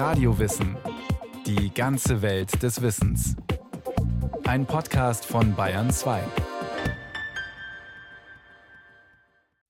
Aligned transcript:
Radiowissen. 0.00 0.78
Die 1.44 1.74
ganze 1.74 2.22
Welt 2.22 2.62
des 2.62 2.80
Wissens. 2.80 3.36
Ein 4.44 4.64
Podcast 4.64 5.26
von 5.26 5.54
Bayern 5.54 5.90
2. 5.90 6.22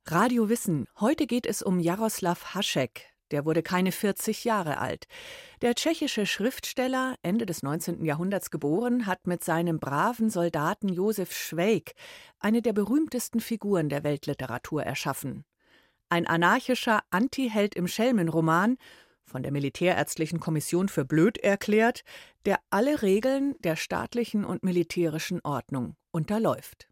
Radio 0.06 0.48
Wissen. 0.48 0.86
Heute 1.00 1.26
geht 1.26 1.46
es 1.46 1.62
um 1.62 1.80
Jaroslav 1.80 2.54
Hašek. 2.54 3.06
Der 3.32 3.44
wurde 3.44 3.64
keine 3.64 3.90
40 3.90 4.44
Jahre 4.44 4.78
alt. 4.78 5.08
Der 5.62 5.74
tschechische 5.74 6.26
Schriftsteller, 6.26 7.16
Ende 7.22 7.44
des 7.44 7.64
19. 7.64 8.04
Jahrhunderts 8.04 8.52
geboren, 8.52 9.06
hat 9.06 9.26
mit 9.26 9.42
seinem 9.42 9.80
braven 9.80 10.30
Soldaten 10.30 10.90
Josef 10.90 11.32
Schweig 11.32 11.94
eine 12.38 12.62
der 12.62 12.72
berühmtesten 12.72 13.40
Figuren 13.40 13.88
der 13.88 14.04
Weltliteratur 14.04 14.84
erschaffen. 14.84 15.44
Ein 16.08 16.28
anarchischer 16.28 17.00
Antiheld 17.10 17.74
im 17.74 17.88
Schelmenroman, 17.88 18.76
von 19.30 19.42
der 19.42 19.52
Militärärztlichen 19.52 20.40
Kommission 20.40 20.88
für 20.88 21.04
blöd 21.04 21.38
erklärt, 21.38 22.02
der 22.44 22.58
alle 22.68 23.00
Regeln 23.02 23.54
der 23.60 23.76
staatlichen 23.76 24.44
und 24.44 24.64
militärischen 24.64 25.40
Ordnung 25.44 25.94
unterläuft. 26.10 26.88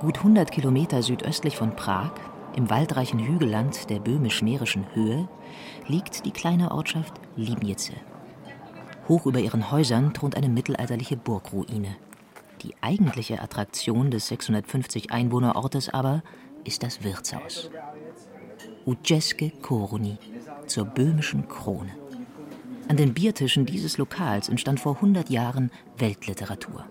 Gut 0.00 0.18
100 0.18 0.50
Kilometer 0.50 1.02
südöstlich 1.02 1.56
von 1.56 1.76
Prag, 1.76 2.12
im 2.56 2.70
waldreichen 2.70 3.18
Hügelland 3.18 3.88
der 3.90 4.00
böhmisch-mährischen 4.00 4.94
Höhe, 4.94 5.28
liegt 5.86 6.24
die 6.24 6.30
kleine 6.30 6.72
Ortschaft 6.72 7.14
Liebnice. 7.36 7.92
Hoch 9.08 9.26
über 9.26 9.38
ihren 9.38 9.70
Häusern 9.70 10.14
thront 10.14 10.36
eine 10.36 10.48
mittelalterliche 10.48 11.16
Burgruine. 11.16 11.96
Die 12.64 12.74
eigentliche 12.80 13.42
Attraktion 13.42 14.10
des 14.10 14.28
650 14.28 15.12
Einwohnerortes 15.12 15.90
aber 15.90 16.22
ist 16.64 16.82
das 16.82 17.04
Wirtshaus. 17.04 17.70
Ujeske 18.86 19.50
Koroni, 19.60 20.16
zur 20.66 20.86
böhmischen 20.86 21.46
Krone. 21.46 21.90
An 22.88 22.96
den 22.96 23.12
Biertischen 23.12 23.66
dieses 23.66 23.98
Lokals 23.98 24.48
entstand 24.48 24.80
vor 24.80 24.94
100 24.94 25.28
Jahren 25.28 25.70
Weltliteratur. 25.98 26.86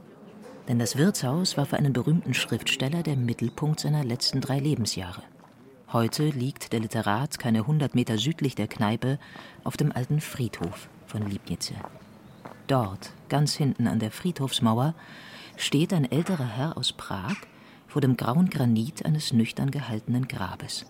Denn 0.68 0.78
das 0.78 0.96
Wirtshaus 0.96 1.58
war 1.58 1.66
für 1.66 1.78
einen 1.78 1.94
berühmten 1.94 2.36
Schriftsteller 2.36 3.02
der 3.02 3.16
Mittelpunkt 3.16 3.80
seiner 3.80 4.04
letzten 4.04 4.42
drei 4.42 4.60
Lebensjahre. 4.60 5.24
Heute 5.92 6.30
liegt 6.30 6.72
der 6.72 6.82
Literat 6.82 7.40
keine 7.40 7.62
100 7.62 7.96
Meter 7.96 8.20
südlich 8.20 8.54
der 8.54 8.68
Kneipe 8.68 9.18
auf 9.64 9.76
dem 9.76 9.92
alten 9.92 10.22
Friedhof 10.22 10.88
von 11.08 11.28
Liebnice. 11.28 11.74
Dort, 12.68 13.12
ganz 13.28 13.56
hinten 13.56 13.88
an 13.88 14.00
der 14.00 14.12
Friedhofsmauer, 14.12 14.94
steht 15.58 15.94
ein 15.94 16.10
älterer 16.12 16.48
Herr 16.48 16.78
aus 16.78 16.94
Prag 16.94 17.36
vor 17.88 18.02
dem 18.02 18.18
grauen 18.18 18.50
Granit 18.50 19.06
eines 19.06 19.34
nüchtern 19.34 19.72
gehaltenen 19.72 20.28
Grabes. 20.28 20.86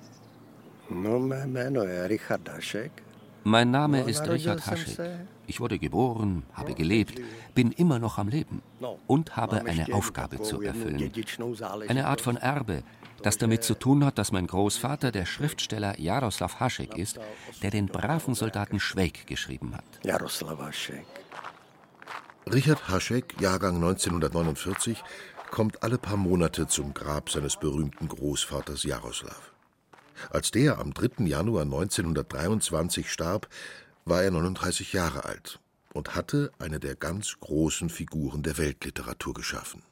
Mein 3.46 3.72
Name 3.72 4.02
ist 4.02 4.28
Richard 4.28 4.66
Haschek. 4.66 5.00
Ich 5.48 5.60
wurde 5.60 5.78
geboren, 5.78 6.44
habe 6.54 6.74
gelebt, 6.74 7.20
bin 7.54 7.72
immer 7.72 8.00
noch 8.00 8.18
am 8.18 8.30
Leben 8.30 8.62
und 9.08 9.36
habe 9.36 9.66
eine 9.66 9.94
Aufgabe 9.94 10.42
zu 10.42 10.62
erfüllen. 10.62 11.12
Eine 11.90 12.08
Art 12.08 12.22
von 12.22 12.38
Erbe, 12.38 12.84
das 13.22 13.38
damit 13.38 13.64
zu 13.64 13.74
tun 13.74 14.06
hat, 14.06 14.18
dass 14.18 14.32
mein 14.32 14.48
Großvater 14.48 15.12
der 15.12 15.26
Schriftsteller 15.26 16.00
Jaroslav 16.00 16.60
Haschek 16.60 16.98
ist, 16.98 17.20
der 17.62 17.72
den 17.72 17.88
braven 17.88 18.36
Soldaten 18.36 18.80
Schweig 18.80 19.28
geschrieben 19.28 19.76
hat. 19.76 19.84
Jaroslav 20.04 20.60
Haschek. 20.60 21.06
Richard 22.52 22.90
Haschek, 22.90 23.40
Jahrgang 23.40 23.76
1949, 23.76 25.02
kommt 25.50 25.82
alle 25.82 25.98
paar 25.98 26.18
Monate 26.18 26.68
zum 26.68 26.94
Grab 26.94 27.30
seines 27.30 27.58
berühmten 27.58 28.08
Großvaters 28.08 28.84
Jaroslav. 28.84 29.54
Als 30.30 30.52
der 30.52 30.80
am 30.80 30.94
3. 30.94 31.26
Januar 31.26 31.64
1923 31.64 33.10
starb, 33.10 33.48
war 34.06 34.24
er 34.24 34.32
39 34.32 34.94
Jahre 34.94 35.26
alt 35.26 35.60
und 35.94 36.16
hatte 36.16 36.52
eine 36.60 36.80
der 36.80 36.96
ganz 36.96 37.38
großen 37.40 37.90
Figuren 37.90 38.44
der 38.44 38.58
Weltliteratur 38.58 39.34
geschaffen. 39.34 39.84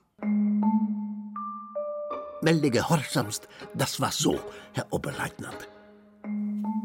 Melde 2.41 2.71
gehorsamst, 2.71 3.47
das 3.73 4.01
war 4.01 4.11
so, 4.11 4.39
Herr 4.73 4.87
Oberleutnant. 4.91 5.69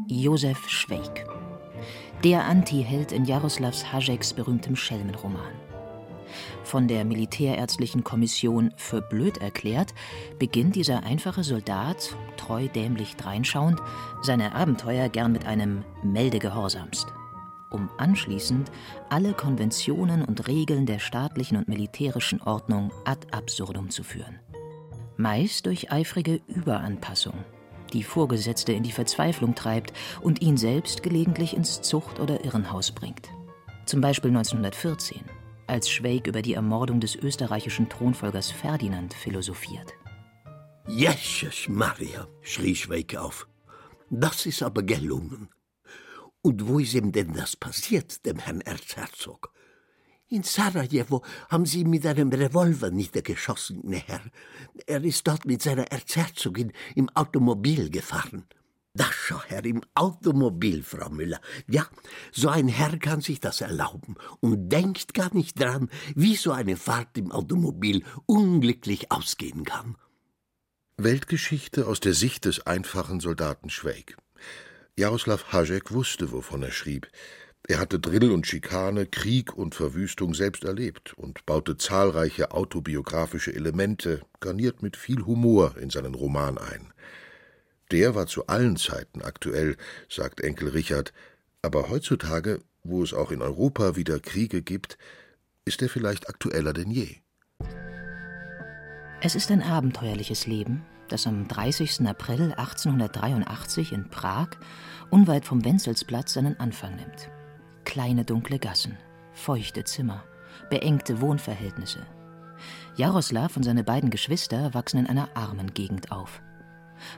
Josef 0.07 0.69
Schweig. 0.69 1.25
Der 2.23 2.45
Antiheld 2.45 3.11
in 3.11 3.25
Jaroslavs 3.25 3.91
Hascheks 3.91 4.33
berühmtem 4.33 4.75
Schelmenroman. 4.75 5.53
Von 6.63 6.87
der 6.87 7.05
Militärärztlichen 7.05 8.03
Kommission 8.03 8.73
für 8.75 9.01
blöd 9.01 9.37
erklärt, 9.37 9.93
beginnt 10.39 10.75
dieser 10.75 11.03
einfache 11.03 11.43
Soldat, 11.43 12.15
treu 12.35 12.67
dämlich 12.67 13.15
dreinschauend, 13.15 13.79
seine 14.21 14.53
Abenteuer 14.53 15.09
gern 15.09 15.31
mit 15.31 15.45
einem 15.45 15.83
Melde 16.03 16.39
gehorsamst, 16.39 17.07
um 17.69 17.89
anschließend 17.97 18.71
alle 19.09 19.33
Konventionen 19.33 20.25
und 20.25 20.47
Regeln 20.47 20.85
der 20.85 20.99
staatlichen 20.99 21.57
und 21.57 21.67
militärischen 21.67 22.41
Ordnung 22.41 22.91
ad 23.05 23.27
absurdum 23.31 23.89
zu 23.89 24.03
führen. 24.03 24.39
Meist 25.15 25.65
durch 25.65 25.91
eifrige 25.91 26.41
Überanpassung, 26.47 27.45
die 27.93 28.03
Vorgesetzte 28.03 28.73
in 28.73 28.83
die 28.83 28.91
Verzweiflung 28.91 29.55
treibt 29.55 29.93
und 30.21 30.41
ihn 30.41 30.57
selbst 30.57 31.03
gelegentlich 31.03 31.55
ins 31.55 31.81
Zucht- 31.81 32.19
oder 32.19 32.43
Irrenhaus 32.43 32.91
bringt. 32.91 33.29
Zum 33.85 34.01
Beispiel 34.01 34.31
1914 34.31 35.21
als 35.67 35.89
Schweig 35.89 36.27
über 36.27 36.41
die 36.41 36.53
Ermordung 36.53 36.99
des 36.99 37.15
österreichischen 37.15 37.89
Thronfolgers 37.89 38.51
Ferdinand 38.51 39.13
philosophiert. 39.13 39.93
Jesus 40.87 41.67
Maria, 41.67 42.27
schrie 42.41 42.75
Schweig 42.75 43.15
auf. 43.15 43.47
Das 44.09 44.45
ist 44.45 44.63
aber 44.63 44.83
gelungen. 44.83 45.49
Und 46.41 46.67
wo 46.67 46.79
ist 46.79 46.93
ihm 46.93 47.11
denn 47.11 47.33
das 47.33 47.57
passiert, 47.57 48.25
dem 48.25 48.39
Herrn 48.39 48.61
Erzherzog? 48.61 49.51
In 50.29 50.43
Sarajevo 50.43 51.23
haben 51.49 51.65
sie 51.65 51.81
ihn 51.81 51.89
mit 51.89 52.05
einem 52.05 52.29
Revolver 52.29 52.91
niedergeschossen, 52.91 53.93
Herr. 53.93 54.21
Er 54.85 55.03
ist 55.03 55.25
dort 55.25 55.45
mit 55.45 55.61
seiner 55.61 55.89
Erzherzogin 55.89 56.73
im 56.95 57.09
Automobil 57.09 57.89
gefahren. 57.89 58.45
Das 58.93 59.13
schau 59.13 59.41
Herr 59.47 59.63
im 59.63 59.81
Automobil, 59.93 60.83
Frau 60.83 61.09
Müller. 61.09 61.39
Ja, 61.67 61.87
so 62.33 62.49
ein 62.49 62.67
Herr 62.67 62.97
kann 62.97 63.21
sich 63.21 63.39
das 63.39 63.61
erlauben 63.61 64.15
und 64.41 64.69
denkt 64.69 65.13
gar 65.13 65.33
nicht 65.33 65.61
dran, 65.61 65.89
wie 66.15 66.35
so 66.35 66.51
eine 66.51 66.75
Fahrt 66.75 67.17
im 67.17 67.31
Automobil 67.31 68.03
unglücklich 68.25 69.11
ausgehen 69.11 69.63
kann. 69.63 69.95
Weltgeschichte 70.97 71.87
aus 71.87 71.99
der 71.99 72.13
Sicht 72.13 72.45
des 72.45 72.65
einfachen 72.65 73.19
Soldaten 73.19 73.69
Schweig. 73.69 74.17
Jaroslav 74.97 75.53
Hašek 75.53 75.91
wusste, 75.91 76.31
wovon 76.31 76.63
er 76.63 76.71
schrieb. 76.71 77.07
Er 77.67 77.79
hatte 77.79 77.99
Drill 77.99 78.31
und 78.31 78.47
Schikane, 78.47 79.05
Krieg 79.07 79.53
und 79.53 79.75
Verwüstung 79.75 80.33
selbst 80.33 80.63
erlebt 80.63 81.13
und 81.17 81.45
baute 81.45 81.77
zahlreiche 81.77 82.51
autobiografische 82.51 83.53
Elemente, 83.53 84.21
garniert 84.39 84.81
mit 84.81 84.95
viel 84.95 85.25
Humor, 85.25 85.75
in 85.77 85.89
seinen 85.89 86.15
Roman 86.15 86.57
ein. 86.57 86.93
Der 87.91 88.15
war 88.15 88.27
zu 88.27 88.47
allen 88.47 88.77
Zeiten 88.77 89.21
aktuell, 89.21 89.75
sagt 90.09 90.41
Enkel 90.41 90.69
Richard, 90.69 91.13
aber 91.61 91.89
heutzutage, 91.89 92.61
wo 92.83 93.03
es 93.03 93.13
auch 93.13 93.31
in 93.31 93.41
Europa 93.41 93.95
wieder 93.95 94.19
Kriege 94.19 94.61
gibt, 94.61 94.97
ist 95.65 95.81
er 95.81 95.89
vielleicht 95.89 96.29
aktueller 96.29 96.73
denn 96.73 96.91
je. 96.91 97.17
Es 99.21 99.35
ist 99.35 99.51
ein 99.51 99.63
abenteuerliches 99.63 100.47
Leben, 100.47 100.85
das 101.09 101.27
am 101.27 101.47
30. 101.47 102.07
April 102.07 102.53
1883 102.53 103.91
in 103.91 104.09
Prag, 104.09 104.49
unweit 105.09 105.45
vom 105.45 105.65
Wenzelsplatz, 105.65 106.33
seinen 106.33 106.59
Anfang 106.59 106.95
nimmt. 106.95 107.29
Kleine 107.87 108.25
dunkle 108.25 108.59
Gassen, 108.59 108.97
feuchte 109.31 109.85
Zimmer, 109.85 110.25
beengte 110.69 111.21
Wohnverhältnisse. 111.21 112.05
Jaroslav 112.97 113.55
und 113.55 113.63
seine 113.63 113.85
beiden 113.85 114.09
Geschwister 114.09 114.73
wachsen 114.73 114.99
in 114.99 115.07
einer 115.07 115.29
armen 115.35 115.73
Gegend 115.73 116.11
auf. 116.11 116.41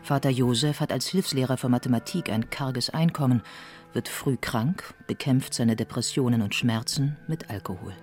Vater 0.04 0.30
Josef 0.30 0.80
hat 0.80 0.92
als 0.92 1.08
Hilfslehrer 1.08 1.58
für 1.58 1.70
Mathematik 1.70 2.30
ein 2.30 2.52
karges 2.52 2.92
Einkommen, 2.92 3.42
wird 3.94 4.08
früh 4.08 4.38
krank, 4.38 4.94
bekämpft 5.08 5.56
seine 5.56 5.76
Depressionen 5.76 6.44
und 6.44 6.54
Schmerzen 6.54 7.18
mit 7.28 7.50
Alkohol. 7.50 7.96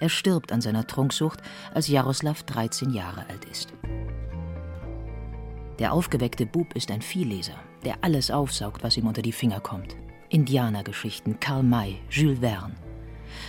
Er 0.00 0.08
stirbt 0.08 0.50
an 0.50 0.60
seiner 0.60 0.88
Trunksucht, 0.88 1.40
als 1.72 1.86
Jaroslav 1.86 2.42
13 2.42 2.90
Jahre 2.90 3.24
alt 3.28 3.44
ist. 3.44 3.72
Der 5.78 5.92
aufgeweckte 5.92 6.44
Bub 6.44 6.74
ist 6.74 6.90
ein 6.90 7.02
Vielleser, 7.02 7.54
der 7.84 7.98
alles 8.02 8.32
aufsaugt, 8.32 8.82
was 8.82 8.96
ihm 8.96 9.06
unter 9.06 9.22
die 9.22 9.32
Finger 9.32 9.60
kommt. 9.60 9.94
Indianergeschichten, 10.30 11.40
Karl 11.40 11.64
May, 11.64 11.96
Jules 12.08 12.38
Verne. 12.38 12.74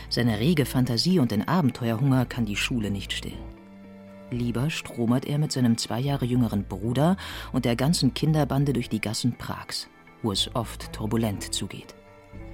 Seine 0.09 0.39
rege 0.39 0.65
Fantasie 0.65 1.19
und 1.19 1.31
den 1.31 1.47
Abenteuerhunger 1.47 2.25
kann 2.25 2.45
die 2.45 2.55
Schule 2.55 2.89
nicht 2.89 3.13
stillen. 3.13 3.37
Lieber 4.31 4.69
stromert 4.69 5.25
er 5.25 5.37
mit 5.37 5.51
seinem 5.51 5.77
zwei 5.77 5.99
Jahre 5.99 6.25
jüngeren 6.25 6.63
Bruder 6.63 7.17
und 7.51 7.65
der 7.65 7.75
ganzen 7.75 8.13
Kinderbande 8.13 8.73
durch 8.73 8.89
die 8.89 9.01
Gassen 9.01 9.37
Prags, 9.37 9.89
wo 10.23 10.31
es 10.31 10.55
oft 10.55 10.91
turbulent 10.91 11.53
zugeht. 11.53 11.93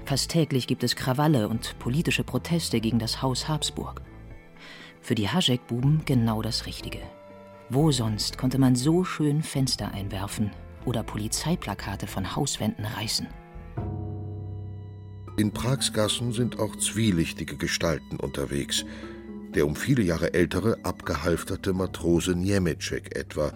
Fast 0.06 0.32
täglich 0.32 0.68
gibt 0.68 0.84
es 0.84 0.96
Krawalle 0.96 1.48
und 1.48 1.80
politische 1.80 2.24
Proteste 2.24 2.82
gegen 2.82 3.00
das 3.00 3.22
Haus 3.22 3.48
Habsburg. 3.48 4.02
Für 5.00 5.16
die 5.16 5.30
Haschek-Buben 5.30 6.02
genau 6.06 6.42
das 6.42 6.66
Richtige. 6.66 7.00
Wo 7.70 7.92
sonst 7.92 8.38
konnte 8.38 8.58
man 8.58 8.76
so 8.76 9.04
schön 9.04 9.42
Fenster 9.42 9.94
einwerfen 9.94 10.52
oder 10.86 11.04
Polizeiplakate 11.04 12.08
von 12.08 12.36
Hauswänden 12.36 12.86
reißen? 12.86 13.28
In 15.38 15.52
Prags 15.52 15.94
Gassen 15.94 16.34
sind 16.34 16.58
auch 16.58 16.76
zwielichtige 16.78 17.58
Gestalten 17.58 18.18
unterwegs. 18.18 18.84
Der 19.54 19.68
um 19.68 19.76
viele 19.76 20.02
Jahre 20.02 20.34
ältere, 20.34 20.80
abgehalfterte 20.82 21.74
Matrose 21.74 22.34
Niemeczek 22.34 23.16
etwa, 23.16 23.54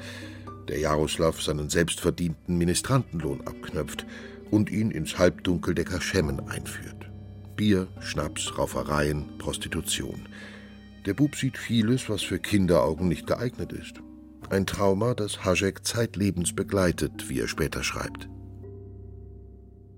der 0.68 0.78
Jaroslav 0.78 1.42
seinen 1.42 1.70
selbstverdienten 1.70 2.56
Ministrantenlohn 2.60 3.42
abknöpft 3.48 4.06
und 4.52 4.70
ihn 4.70 4.92
ins 4.92 5.18
Halbdunkel 5.18 5.74
der 5.74 5.86
Kaschemmen 5.86 6.40
einführt. 6.48 7.10
Bier, 7.56 7.88
Schnaps, 8.00 8.60
Raufereien, 8.60 9.40
Prostitution. 9.40 10.28
Der 11.08 11.16
Bub 11.16 11.36
sieht 11.36 11.58
vieles, 11.58 12.10
was 12.10 12.22
für 12.22 12.38
Kinderaugen 12.38 13.08
nicht 13.08 13.26
geeignet 13.26 13.74
ist. 13.74 14.02
Ein 14.52 14.68
Trauma, 14.68 15.16
das 15.16 15.44
Hajek 15.46 15.84
zeitlebens 15.84 16.54
begleitet, 16.54 17.28
wie 17.28 17.40
er 17.40 17.48
später 17.48 17.84
schreibt. 17.84 18.30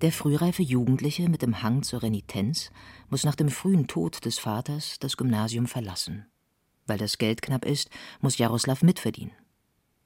Der 0.04 0.12
frühreife 0.12 0.64
Jugendliche 0.64 1.30
mit 1.30 1.42
dem 1.44 1.64
Hang 1.64 1.82
zur 1.82 2.04
Renitenz 2.04 2.72
muss 3.08 3.24
nach 3.24 3.36
dem 3.36 3.48
frühen 3.48 3.88
Tod 3.88 4.26
des 4.26 4.38
Vaters 4.38 5.00
das 5.00 5.16
Gymnasium 5.16 5.66
verlassen. 5.66 6.26
Weil 6.86 6.98
das 6.98 7.18
Geld 7.18 7.42
knapp 7.42 7.64
ist, 7.64 7.90
muss 8.20 8.38
Jaroslav 8.38 8.84
mitverdienen. 8.84 9.32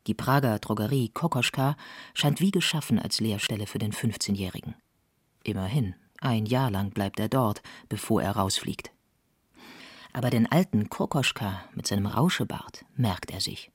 Die 0.05 0.13
Prager 0.13 0.59
Drogerie 0.59 1.09
Kokoschka 1.09 1.75
scheint 2.13 2.41
wie 2.41 2.51
geschaffen 2.51 2.99
als 2.99 3.19
Lehrstelle 3.19 3.65
für 3.65 3.79
den 3.79 3.91
15-Jährigen. 3.91 4.75
Immerhin, 5.43 5.95
ein 6.21 6.45
Jahr 6.45 6.69
lang 6.69 6.91
bleibt 6.91 7.19
er 7.19 7.27
dort, 7.27 7.63
bevor 7.89 8.21
er 8.21 8.33
rausfliegt. 8.33 8.91
Aber 10.13 10.29
den 10.29 10.45
alten 10.45 10.89
Kokoschka 10.89 11.63
mit 11.73 11.87
seinem 11.87 12.05
Rauschebart 12.05 12.85
merkt 12.95 13.31
er 13.31 13.41
sich. 13.41 13.71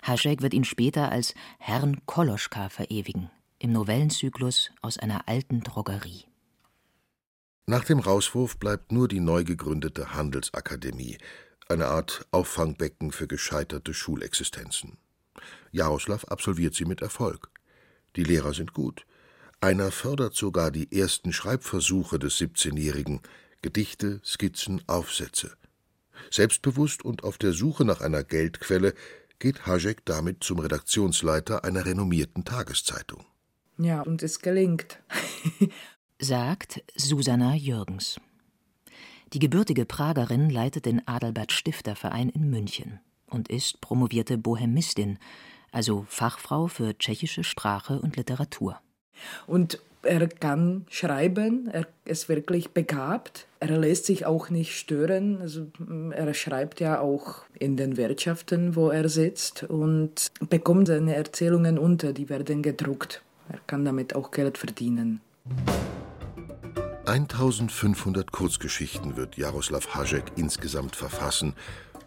Haschek 0.00 0.40
wird 0.40 0.54
ihn 0.54 0.64
später 0.64 1.10
als 1.10 1.34
Herrn 1.58 2.06
Koloschka 2.06 2.70
verewigen, 2.70 3.30
im 3.58 3.72
Novellenzyklus 3.72 4.70
aus 4.82 4.98
einer 4.98 5.28
alten 5.28 5.62
Drogerie. 5.62 6.24
Nach 7.66 7.84
dem 7.84 7.98
Rauswurf 7.98 8.58
bleibt 8.58 8.92
nur 8.92 9.08
die 9.08 9.20
neu 9.20 9.42
gegründete 9.42 10.14
Handelsakademie, 10.14 11.18
eine 11.68 11.86
Art 11.86 12.26
Auffangbecken 12.30 13.10
für 13.10 13.26
gescheiterte 13.26 13.92
Schulexistenzen. 13.92 14.98
Jaroslav 15.72 16.24
absolviert 16.26 16.74
sie 16.74 16.84
mit 16.84 17.02
Erfolg. 17.02 17.50
Die 18.14 18.24
Lehrer 18.24 18.54
sind 18.54 18.72
gut. 18.72 19.04
Einer 19.60 19.90
fördert 19.90 20.34
sogar 20.34 20.70
die 20.70 20.96
ersten 20.96 21.32
Schreibversuche 21.32 22.18
des 22.18 22.38
17-Jährigen, 22.38 23.20
Gedichte, 23.62 24.20
Skizzen, 24.24 24.82
Aufsätze. 24.86 25.56
Selbstbewusst 26.30 27.04
und 27.04 27.24
auf 27.24 27.36
der 27.36 27.52
Suche 27.52 27.84
nach 27.84 28.00
einer 28.00 28.22
Geldquelle 28.22 28.94
geht 29.38 29.66
Hajek 29.66 30.04
damit 30.04 30.44
zum 30.44 30.60
Redaktionsleiter 30.60 31.64
einer 31.64 31.84
renommierten 31.84 32.44
Tageszeitung. 32.44 33.26
Ja, 33.78 34.02
und 34.02 34.22
es 34.22 34.40
gelingt. 34.40 34.98
sagt 36.18 36.82
Susanna 36.96 37.54
Jürgens. 37.54 38.20
Die 39.32 39.38
gebürtige 39.38 39.84
Pragerin 39.84 40.50
leitet 40.50 40.86
den 40.86 41.06
Adalbert 41.06 41.52
Stifter 41.52 41.96
Verein 41.96 42.30
in 42.30 42.48
München 42.48 43.00
und 43.28 43.48
ist 43.48 43.80
promovierte 43.80 44.38
Bohemistin, 44.38 45.18
also 45.72 46.06
Fachfrau 46.08 46.68
für 46.68 46.96
tschechische 46.96 47.44
Sprache 47.44 48.00
und 48.00 48.16
Literatur. 48.16 48.80
Und 49.46 49.80
er 50.02 50.28
kann 50.28 50.86
schreiben, 50.88 51.68
er 51.72 51.86
ist 52.04 52.28
wirklich 52.28 52.70
begabt. 52.70 53.46
Er 53.58 53.76
lässt 53.76 54.06
sich 54.06 54.24
auch 54.24 54.50
nicht 54.50 54.78
stören. 54.78 55.40
Also, 55.40 55.66
er 56.12 56.32
schreibt 56.32 56.80
ja 56.80 57.00
auch 57.00 57.42
in 57.58 57.76
den 57.76 57.96
Wirtschaften, 57.96 58.76
wo 58.76 58.90
er 58.90 59.08
sitzt 59.08 59.64
und 59.64 60.30
bekommt 60.48 60.86
seine 60.86 61.16
Erzählungen 61.16 61.78
unter, 61.78 62.12
die 62.12 62.28
werden 62.28 62.62
gedruckt. 62.62 63.22
Er 63.48 63.58
kann 63.66 63.84
damit 63.84 64.14
auch 64.14 64.30
Geld 64.30 64.58
verdienen. 64.58 65.20
1500 67.06 68.32
Kurzgeschichten 68.32 69.16
wird 69.16 69.36
Jaroslav 69.36 69.94
Hašek 69.94 70.32
insgesamt 70.36 70.96
verfassen 70.96 71.54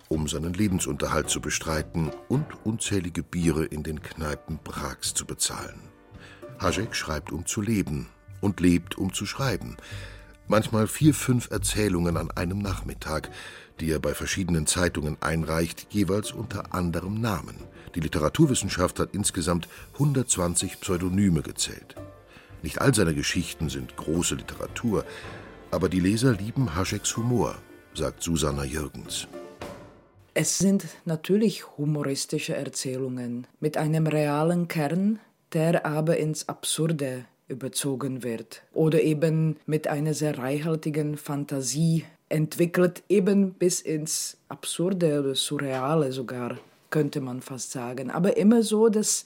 um 0.10 0.28
seinen 0.28 0.54
Lebensunterhalt 0.54 1.30
zu 1.30 1.40
bestreiten 1.40 2.12
und 2.28 2.46
unzählige 2.66 3.24
Biere 3.24 3.64
in 3.64 3.84
den 3.84 4.02
Kneipen 4.02 4.58
Prags 4.58 5.14
zu 5.14 5.26
bezahlen. 5.26 5.80
Hašek 6.60 6.96
schreibt, 6.96 7.32
um 7.32 7.46
zu 7.46 7.62
leben 7.62 8.10
und 8.42 8.60
lebt, 8.60 8.98
um 8.98 9.14
zu 9.14 9.26
schreiben. 9.26 9.78
Manchmal 10.52 10.88
vier, 10.88 11.14
fünf 11.14 11.52
Erzählungen 11.52 12.18
an 12.18 12.32
einem 12.32 12.58
Nachmittag, 12.58 13.30
die 13.80 13.92
er 13.92 14.00
bei 14.00 14.16
verschiedenen 14.16 14.66
Zeitungen 14.66 15.16
einreicht, 15.22 15.86
jeweils 15.92 16.32
unter 16.32 16.74
anderem 16.74 17.22
Namen. 17.22 17.56
Die 17.94 18.00
Literaturwissenschaft 18.00 19.00
hat 19.00 19.14
insgesamt 19.14 19.68
120 19.94 20.82
Pseudonyme 20.82 21.44
gezählt. 21.44 21.96
Nicht 22.64 22.82
all 22.82 22.96
seine 22.96 23.14
Geschichten 23.14 23.70
sind 23.70 23.96
große 23.96 24.34
Literatur, 24.34 25.06
aber 25.70 25.88
die 25.88 26.00
Leser 26.00 26.34
lieben 26.34 26.74
Hascheks 26.74 27.16
Humor, 27.16 27.56
sagt 27.94 28.24
Susanna 28.24 28.64
Jürgens. 28.64 29.28
Es 30.34 30.58
sind 30.58 30.88
natürlich 31.06 31.78
humoristische 31.78 32.56
Erzählungen 32.56 33.46
mit 33.60 33.78
einem 33.78 34.08
realen 34.08 34.68
Kern, 34.68 35.20
der 35.54 35.86
aber 35.86 36.18
ins 36.18 36.50
Absurde 36.50 37.26
überzogen 37.50 38.24
wird 38.24 38.64
oder 38.74 39.02
eben 39.02 39.58
mit 39.66 39.88
einer 39.88 40.14
sehr 40.14 40.38
reichhaltigen 40.38 41.18
Fantasie 41.18 42.06
entwickelt, 42.30 43.04
eben 43.10 43.54
bis 43.54 43.82
ins 43.82 44.38
Absurde 44.48 45.20
oder 45.20 45.36
Surreale 45.36 46.12
sogar, 46.12 46.58
könnte 46.90 47.22
man 47.22 47.42
fast 47.42 47.72
sagen. 47.72 48.12
Aber 48.12 48.38
immer 48.38 48.64
so, 48.64 48.90
dass, 48.90 49.26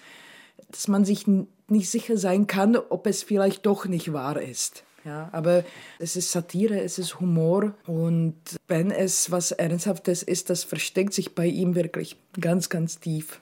dass 0.71 0.87
man 0.87 1.05
sich 1.05 1.25
nicht 1.27 1.89
sicher 1.89 2.17
sein 2.17 2.47
kann, 2.47 2.75
ob 2.75 3.05
es 3.05 3.23
vielleicht 3.23 3.65
doch 3.65 3.85
nicht 3.85 4.13
wahr 4.13 4.41
ist. 4.41 4.83
Ja, 5.05 5.27
aber 5.33 5.65
es 5.99 6.15
ist 6.15 6.31
Satire, 6.31 6.79
es 6.79 6.97
ist 6.97 7.19
Humor 7.19 7.73
und 7.85 8.35
wenn 8.69 8.89
es 8.89 9.31
was 9.31 9.51
Ernsthaftes 9.51 10.23
ist, 10.23 10.49
das 10.49 10.63
versteckt 10.63 11.13
sich 11.13 11.35
bei 11.35 11.45
ihm 11.45 11.75
wirklich 11.75 12.15
ganz, 12.39 12.69
ganz 12.69 12.99
tief. 12.99 13.41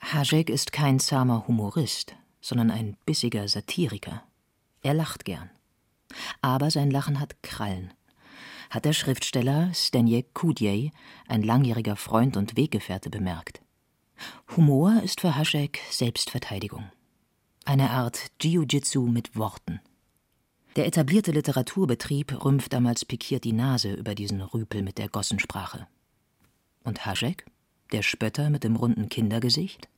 Hajek 0.00 0.48
ist 0.48 0.70
kein 0.70 1.00
zahmer 1.00 1.48
Humorist, 1.48 2.14
sondern 2.40 2.70
ein 2.70 2.96
bissiger 3.06 3.48
Satiriker. 3.48 4.22
Er 4.82 4.94
lacht 4.94 5.24
gern. 5.24 5.50
Aber 6.40 6.70
sein 6.70 6.90
Lachen 6.90 7.20
hat 7.20 7.42
Krallen. 7.42 7.92
Hat 8.70 8.84
der 8.84 8.92
Schriftsteller 8.92 9.72
Stenjek 9.74 10.34
Kudjej, 10.34 10.92
ein 11.26 11.42
langjähriger 11.42 11.96
Freund 11.96 12.36
und 12.36 12.56
Weggefährte, 12.56 13.10
bemerkt. 13.10 13.60
Humor 14.56 15.00
ist 15.02 15.20
für 15.20 15.36
Haschek 15.36 15.80
Selbstverteidigung. 15.90 16.90
Eine 17.64 17.90
Art 17.90 18.26
Jiu-Jitsu 18.40 19.02
mit 19.02 19.36
Worten. 19.36 19.80
Der 20.76 20.86
etablierte 20.86 21.32
Literaturbetrieb 21.32 22.44
rümpft 22.44 22.72
damals 22.72 23.04
pikiert 23.04 23.44
die 23.44 23.52
Nase 23.52 23.92
über 23.92 24.14
diesen 24.14 24.40
Rüpel 24.40 24.82
mit 24.82 24.98
der 24.98 25.08
Gossensprache. 25.08 25.86
Und 26.84 27.04
Haschek, 27.04 27.46
der 27.92 28.02
Spötter 28.02 28.50
mit 28.50 28.64
dem 28.64 28.76
runden 28.76 29.08
Kindergesicht, 29.08 29.88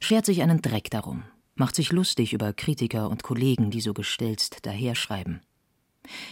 schert 0.00 0.26
sich 0.26 0.42
einen 0.42 0.62
Dreck 0.62 0.90
darum, 0.90 1.24
macht 1.60 1.76
sich 1.76 1.92
lustig 1.92 2.32
über 2.32 2.54
Kritiker 2.54 3.10
und 3.10 3.22
Kollegen, 3.22 3.70
die 3.70 3.82
so 3.82 3.92
gestelzt 3.92 4.64
daherschreiben. 4.64 5.42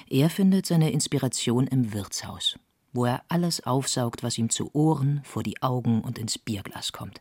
Er 0.09 0.31
findet 0.31 0.65
seine 0.65 0.91
Inspiration 0.91 1.67
im 1.67 1.93
Wirtshaus, 1.93 2.59
wo 2.95 3.05
er 3.05 3.23
alles 3.29 3.65
aufsaugt, 3.65 4.23
was 4.23 4.39
ihm 4.39 4.49
zu 4.49 4.75
Ohren, 4.75 5.21
vor 5.25 5.43
die 5.43 5.63
Augen 5.63 6.01
und 6.01 6.19
ins 6.19 6.39
Bierglas 6.39 6.93
kommt. 6.93 7.21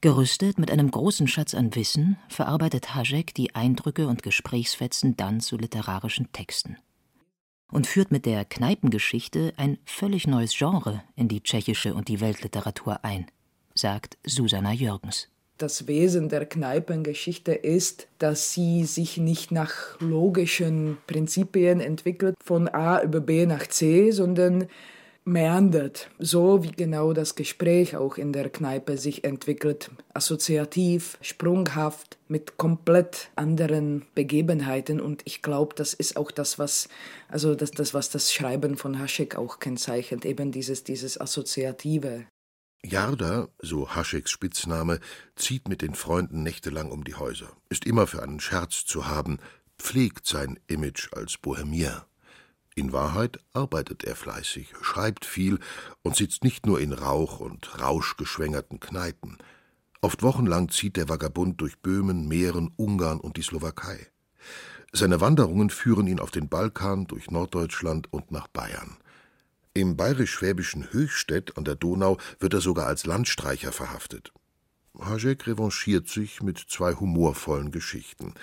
Gerüstet 0.00 0.58
mit 0.58 0.72
einem 0.72 0.90
großen 0.90 1.28
Schatz 1.28 1.54
an 1.54 1.72
Wissen 1.76 2.18
verarbeitet 2.28 2.96
Hašek 2.96 3.32
die 3.32 3.54
Eindrücke 3.54 4.08
und 4.08 4.24
Gesprächsfetzen 4.24 5.16
dann 5.16 5.40
zu 5.40 5.56
literarischen 5.56 6.32
Texten 6.32 6.76
und 7.70 7.86
führt 7.86 8.10
mit 8.10 8.26
der 8.26 8.44
Kneipengeschichte 8.44 9.54
ein 9.56 9.78
völlig 9.84 10.26
neues 10.26 10.52
Genre 10.58 11.04
in 11.14 11.28
die 11.28 11.44
tschechische 11.44 11.94
und 11.94 12.08
die 12.08 12.20
Weltliteratur 12.20 13.04
ein, 13.04 13.26
sagt 13.72 14.18
Susanna 14.26 14.72
Jürgens. 14.72 15.28
Das 15.58 15.86
Wesen 15.86 16.28
der 16.28 16.46
Kneipengeschichte 16.46 17.52
ist, 17.52 18.08
dass 18.18 18.52
sie 18.52 18.84
sich 18.84 19.18
nicht 19.18 19.52
nach 19.52 20.00
logischen 20.00 20.98
Prinzipien 21.06 21.80
entwickelt, 21.80 22.34
von 22.42 22.68
A 22.68 23.02
über 23.02 23.20
B 23.20 23.46
nach 23.46 23.66
C, 23.66 24.10
sondern 24.10 24.68
meandert, 25.24 26.10
so 26.18 26.64
wie 26.64 26.72
genau 26.72 27.12
das 27.12 27.34
Gespräch 27.34 27.96
auch 27.96 28.16
in 28.16 28.32
der 28.32 28.50
Kneipe 28.50 28.96
sich 28.98 29.24
entwickelt, 29.24 29.90
assoziativ, 30.14 31.16
sprunghaft, 31.20 32.18
mit 32.28 32.56
komplett 32.56 33.28
anderen 33.36 34.06
Begebenheiten. 34.14 35.00
Und 35.00 35.22
ich 35.24 35.42
glaube, 35.42 35.74
das 35.76 35.94
ist 35.94 36.16
auch 36.16 36.30
das, 36.30 36.58
was 36.58 36.88
also 37.28 37.54
das, 37.54 37.70
das 37.70 37.94
was 37.94 38.10
das 38.10 38.32
Schreiben 38.32 38.76
von 38.76 38.98
Haschek 38.98 39.36
auch 39.36 39.60
kennzeichnet, 39.60 40.24
eben 40.24 40.50
dieses 40.50 40.82
dieses 40.82 41.20
assoziative. 41.20 42.26
Jarda, 42.84 43.48
so 43.60 43.94
Hascheks 43.94 44.30
Spitzname, 44.32 44.98
zieht 45.36 45.68
mit 45.68 45.82
den 45.82 45.94
Freunden 45.94 46.42
nächtelang 46.42 46.90
um 46.90 47.04
die 47.04 47.14
Häuser, 47.14 47.50
ist 47.68 47.86
immer 47.86 48.08
für 48.08 48.22
einen 48.22 48.40
Scherz 48.40 48.84
zu 48.84 49.06
haben, 49.06 49.38
pflegt 49.78 50.26
sein 50.26 50.58
Image 50.66 51.12
als 51.12 51.38
Bohemier. 51.38 52.06
In 52.74 52.92
Wahrheit 52.92 53.38
arbeitet 53.52 54.02
er 54.02 54.16
fleißig, 54.16 54.74
schreibt 54.80 55.24
viel 55.24 55.60
und 56.02 56.16
sitzt 56.16 56.42
nicht 56.42 56.66
nur 56.66 56.80
in 56.80 56.92
Rauch- 56.92 57.38
und 57.38 57.80
rauschgeschwängerten 57.80 58.80
Kneipen. 58.80 59.38
Oft 60.00 60.22
wochenlang 60.22 60.68
zieht 60.68 60.96
der 60.96 61.08
Vagabund 61.08 61.60
durch 61.60 61.78
Böhmen, 61.78 62.26
Mähren, 62.26 62.72
Ungarn 62.76 63.20
und 63.20 63.36
die 63.36 63.42
Slowakei. 63.42 64.08
Seine 64.90 65.20
Wanderungen 65.20 65.70
führen 65.70 66.08
ihn 66.08 66.18
auf 66.18 66.32
den 66.32 66.48
Balkan, 66.48 67.06
durch 67.06 67.30
Norddeutschland 67.30 68.12
und 68.12 68.32
nach 68.32 68.48
Bayern. 68.48 68.96
Im 69.74 69.96
bayerisch-schwäbischen 69.96 70.92
Höchstädt 70.92 71.56
an 71.56 71.64
der 71.64 71.76
Donau 71.76 72.18
wird 72.38 72.52
er 72.52 72.60
sogar 72.60 72.86
als 72.86 73.06
Landstreicher 73.06 73.72
verhaftet. 73.72 74.32
Hašek 74.98 75.46
revanchiert 75.46 76.08
sich 76.08 76.42
mit 76.42 76.58
zwei 76.58 76.92
humorvollen 76.92 77.70
Geschichten. 77.70 78.34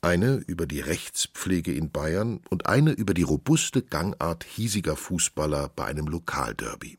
Eine 0.00 0.36
über 0.46 0.66
die 0.66 0.80
Rechtspflege 0.80 1.72
in 1.74 1.90
Bayern 1.90 2.40
und 2.48 2.66
eine 2.66 2.92
über 2.92 3.12
die 3.12 3.22
robuste 3.22 3.82
Gangart 3.82 4.44
hiesiger 4.44 4.96
Fußballer 4.96 5.70
bei 5.76 5.84
einem 5.84 6.06
Lokalderby. 6.06 6.96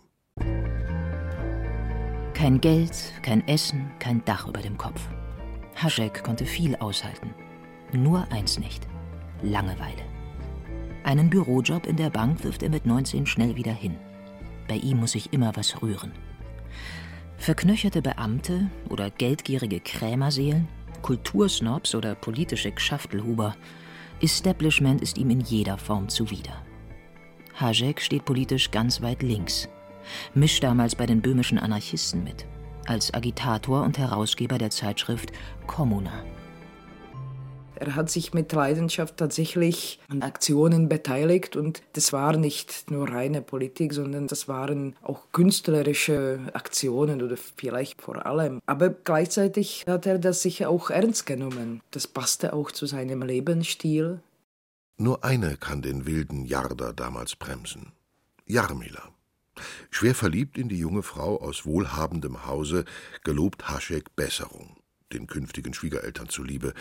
Kein 2.35 2.61
Geld, 2.61 3.13
kein 3.23 3.47
Essen, 3.47 3.91
kein 3.97 4.23
Dach 4.25 4.47
über 4.47 4.61
dem 4.61 4.77
Kopf. 4.77 5.01
Haschek 5.75 6.23
konnte 6.23 6.45
viel 6.45 6.75
aushalten. 6.75 7.33
Nur 7.93 8.31
eins 8.31 8.59
nicht: 8.59 8.87
Langeweile. 9.41 10.14
Einen 11.05 11.29
Bürojob 11.29 11.85
in 11.85 11.97
der 11.97 12.09
Bank 12.09 12.43
wirft 12.43 12.63
er 12.63 12.71
mit 12.71 12.87
19 12.87 13.27
schnell 13.27 13.55
wieder 13.55 13.71
hin. 13.71 13.95
Bei 14.67 14.75
ihm 14.75 14.97
muss 14.97 15.11
sich 15.11 15.31
immer 15.33 15.55
was 15.55 15.83
rühren. 15.83 16.11
Verknöcherte 17.37 18.01
Beamte 18.01 18.71
oder 18.89 19.11
geldgierige 19.11 19.79
Krämerseelen 19.81 20.67
Kultursnobs 21.03 21.93
oder 21.93 22.15
politische 22.15 22.71
Gschaftelhuber. 22.71 23.55
Establishment 24.19 25.03
ist 25.03 25.19
ihm 25.19 25.29
in 25.29 25.41
jeder 25.41 25.77
Form 25.77 26.09
zuwider. 26.09 26.63
Hajek 27.53 28.01
steht 28.01 28.25
politisch 28.25 28.71
ganz 28.71 29.03
weit 29.03 29.21
links, 29.21 29.69
mischt 30.33 30.63
damals 30.63 30.95
bei 30.95 31.05
den 31.05 31.21
böhmischen 31.21 31.59
Anarchisten 31.59 32.23
mit, 32.23 32.47
als 32.87 33.13
Agitator 33.13 33.83
und 33.83 33.99
Herausgeber 33.99 34.57
der 34.57 34.71
Zeitschrift 34.71 35.31
Kommuna. 35.67 36.23
Er 37.77 37.95
hat 37.95 38.09
sich 38.09 38.33
mit 38.33 38.51
Leidenschaft 38.51 39.17
tatsächlich 39.17 39.99
an 40.07 40.21
Aktionen 40.21 40.89
beteiligt 40.89 41.55
und 41.55 41.81
das 41.93 42.13
war 42.13 42.37
nicht 42.37 42.89
nur 42.89 43.09
reine 43.09 43.41
Politik, 43.41 43.93
sondern 43.93 44.27
das 44.27 44.47
waren 44.47 44.95
auch 45.01 45.31
künstlerische 45.31 46.39
Aktionen 46.53 47.21
oder 47.21 47.37
vielleicht 47.37 48.01
vor 48.01 48.25
allem. 48.25 48.61
Aber 48.65 48.89
gleichzeitig 48.89 49.85
hat 49.87 50.05
er 50.05 50.19
das 50.19 50.41
sicher 50.41 50.69
auch 50.69 50.89
ernst 50.89 51.25
genommen. 51.25 51.81
Das 51.91 52.07
passte 52.07 52.53
auch 52.53 52.71
zu 52.71 52.85
seinem 52.85 53.21
Lebensstil. 53.21 54.19
Nur 54.97 55.23
eine 55.25 55.57
kann 55.57 55.81
den 55.81 56.05
wilden 56.05 56.45
Jarder 56.45 56.93
damals 56.93 57.35
bremsen. 57.35 57.91
Jarmila. 58.45 59.09
Schwer 59.89 60.15
verliebt 60.15 60.57
in 60.57 60.69
die 60.69 60.77
junge 60.77 61.03
Frau 61.03 61.39
aus 61.41 61.65
wohlhabendem 61.65 62.45
Hause, 62.45 62.85
gelobt 63.23 63.69
Haschek 63.69 64.15
Besserung, 64.15 64.77
den 65.13 65.27
künftigen 65.27 65.73
Schwiegereltern 65.73 66.29
zuliebe, 66.29 66.73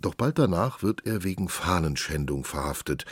doch 0.00 0.14
bald 0.14 0.38
danach 0.38 0.82
wird 0.82 1.06
er 1.06 1.24
wegen 1.24 1.48
Fahnenschändung 1.48 2.44
verhaftet. 2.44 3.04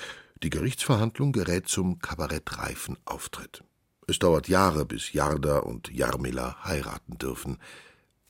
Die 0.42 0.50
Gerichtsverhandlung 0.50 1.32
gerät 1.32 1.68
zum 1.68 1.98
kabarettreifen 1.98 2.98
Auftritt. 3.04 3.64
Es 4.06 4.18
dauert 4.18 4.48
Jahre, 4.48 4.84
bis 4.84 5.12
Jarda 5.12 5.60
und 5.60 5.90
Jarmila 5.90 6.62
heiraten 6.64 7.16
dürfen. 7.16 7.58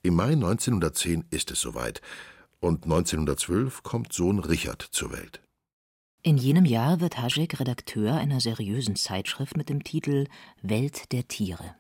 Im 0.03 0.15
Mai 0.15 0.33
1910 0.33 1.25
ist 1.31 1.51
es 1.51 1.61
soweit 1.61 2.01
und 2.61 2.85
1912 2.85 3.83
kommt 3.83 4.13
Sohn 4.13 4.39
Richard 4.39 4.83
zur 4.83 5.13
Welt. 5.13 5.41
In 6.23 6.39
jenem 6.39 6.65
Jahr 6.65 7.01
wird 7.01 7.19
Haschek 7.19 7.61
Redakteur 7.61 8.15
einer 8.15 8.41
seriösen 8.41 8.97
Zeitschrift 8.97 9.57
mit 9.57 9.69
dem 9.69 9.85
Titel 9.85 10.27
Welt 10.63 11.13
der 11.13 11.29
Tiere. 11.29 11.75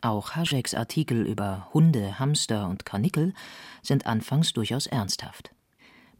Auch 0.00 0.32
Hascheks 0.32 0.74
Artikel 0.74 1.26
über 1.26 1.68
Hunde, 1.74 2.20
Hamster 2.20 2.68
und 2.68 2.84
Karnickel 2.84 3.34
sind 3.82 4.06
anfangs 4.06 4.52
durchaus 4.52 4.86
ernsthaft. 4.86 5.50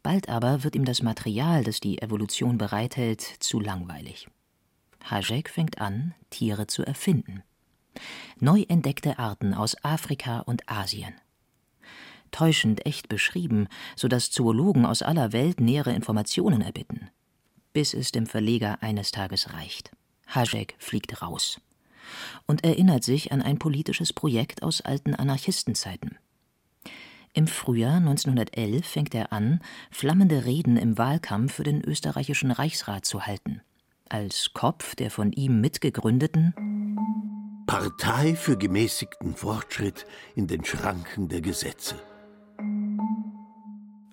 Bald 0.02 0.28
aber 0.28 0.64
wird 0.64 0.76
ihm 0.76 0.84
das 0.84 1.02
Material, 1.02 1.64
das 1.64 1.80
die 1.80 2.00
Evolution 2.00 2.58
bereithält, 2.58 3.20
zu 3.20 3.60
langweilig. 3.60 4.28
Hajek 5.04 5.48
fängt 5.48 5.80
an, 5.80 6.14
Tiere 6.30 6.66
zu 6.66 6.84
erfinden. 6.84 7.42
Neu 8.38 8.64
entdeckte 8.68 9.18
Arten 9.18 9.54
aus 9.54 9.82
Afrika 9.82 10.40
und 10.40 10.68
Asien. 10.68 11.14
Täuschend 12.30 12.84
echt 12.86 13.08
beschrieben, 13.08 13.68
so 13.96 14.06
dass 14.06 14.30
Zoologen 14.30 14.84
aus 14.84 15.02
aller 15.02 15.32
Welt 15.32 15.60
nähere 15.60 15.94
Informationen 15.94 16.60
erbitten. 16.60 17.10
Bis 17.72 17.94
es 17.94 18.12
dem 18.12 18.26
Verleger 18.26 18.82
eines 18.82 19.10
Tages 19.10 19.52
reicht. 19.54 19.90
Hajek 20.28 20.74
fliegt 20.78 21.22
raus 21.22 21.60
und 22.46 22.64
erinnert 22.64 23.04
sich 23.04 23.32
an 23.32 23.42
ein 23.42 23.58
politisches 23.58 24.12
Projekt 24.12 24.62
aus 24.62 24.80
alten 24.80 25.14
Anarchistenzeiten. 25.14 26.18
Im 27.38 27.46
Frühjahr 27.46 27.98
1911 27.98 28.84
fängt 28.84 29.14
er 29.14 29.32
an, 29.32 29.60
flammende 29.92 30.44
Reden 30.44 30.76
im 30.76 30.98
Wahlkampf 30.98 31.52
für 31.54 31.62
den 31.62 31.84
österreichischen 31.84 32.50
Reichsrat 32.50 33.04
zu 33.04 33.26
halten. 33.26 33.60
Als 34.08 34.50
Kopf 34.54 34.96
der 34.96 35.12
von 35.12 35.30
ihm 35.30 35.60
mitgegründeten 35.60 36.52
Partei 37.64 38.34
für 38.34 38.58
gemäßigten 38.58 39.36
Fortschritt 39.36 40.04
in 40.34 40.48
den 40.48 40.64
Schranken 40.64 41.28
der 41.28 41.40
Gesetze. 41.40 41.94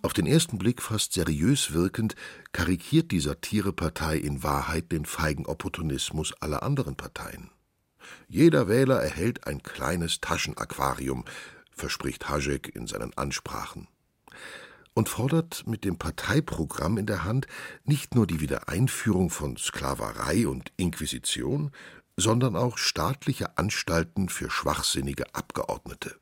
Auf 0.03 0.13
den 0.13 0.27
ersten 0.27 0.59
Blick 0.59 0.79
fast 0.79 1.13
seriös 1.13 1.73
wirkend, 1.73 2.13
karikiert 2.51 3.09
die 3.09 3.21
Satirepartei 3.21 4.17
in 4.17 4.43
Wahrheit 4.43 4.91
den 4.91 5.05
feigen 5.05 5.47
Opportunismus 5.47 6.31
aller 6.41 6.61
anderen 6.61 6.95
Parteien. 6.95 7.49
Jeder 8.27 8.67
Wähler 8.67 9.01
erhält 9.01 9.47
ein 9.47 9.63
kleines 9.63 10.21
Taschenaquarium, 10.21 11.25
verspricht 11.75 12.29
Hašek 12.29 12.75
in 12.75 12.87
seinen 12.87 13.15
Ansprachen 13.17 13.87
und 14.95 15.09
fordert 15.09 15.67
mit 15.67 15.83
dem 15.83 15.97
Parteiprogramm 15.97 16.97
in 16.97 17.05
der 17.05 17.23
Hand 17.23 17.47
nicht 17.83 18.15
nur 18.15 18.25
die 18.25 18.39
Wiedereinführung 18.39 19.29
von 19.29 19.57
Sklaverei 19.57 20.47
und 20.47 20.71
Inquisition, 20.77 21.71
sondern 22.17 22.55
auch 22.55 22.77
staatliche 22.77 23.57
Anstalten 23.57 24.29
für 24.29 24.49
schwachsinnige 24.49 25.35
Abgeordnete. 25.35 26.15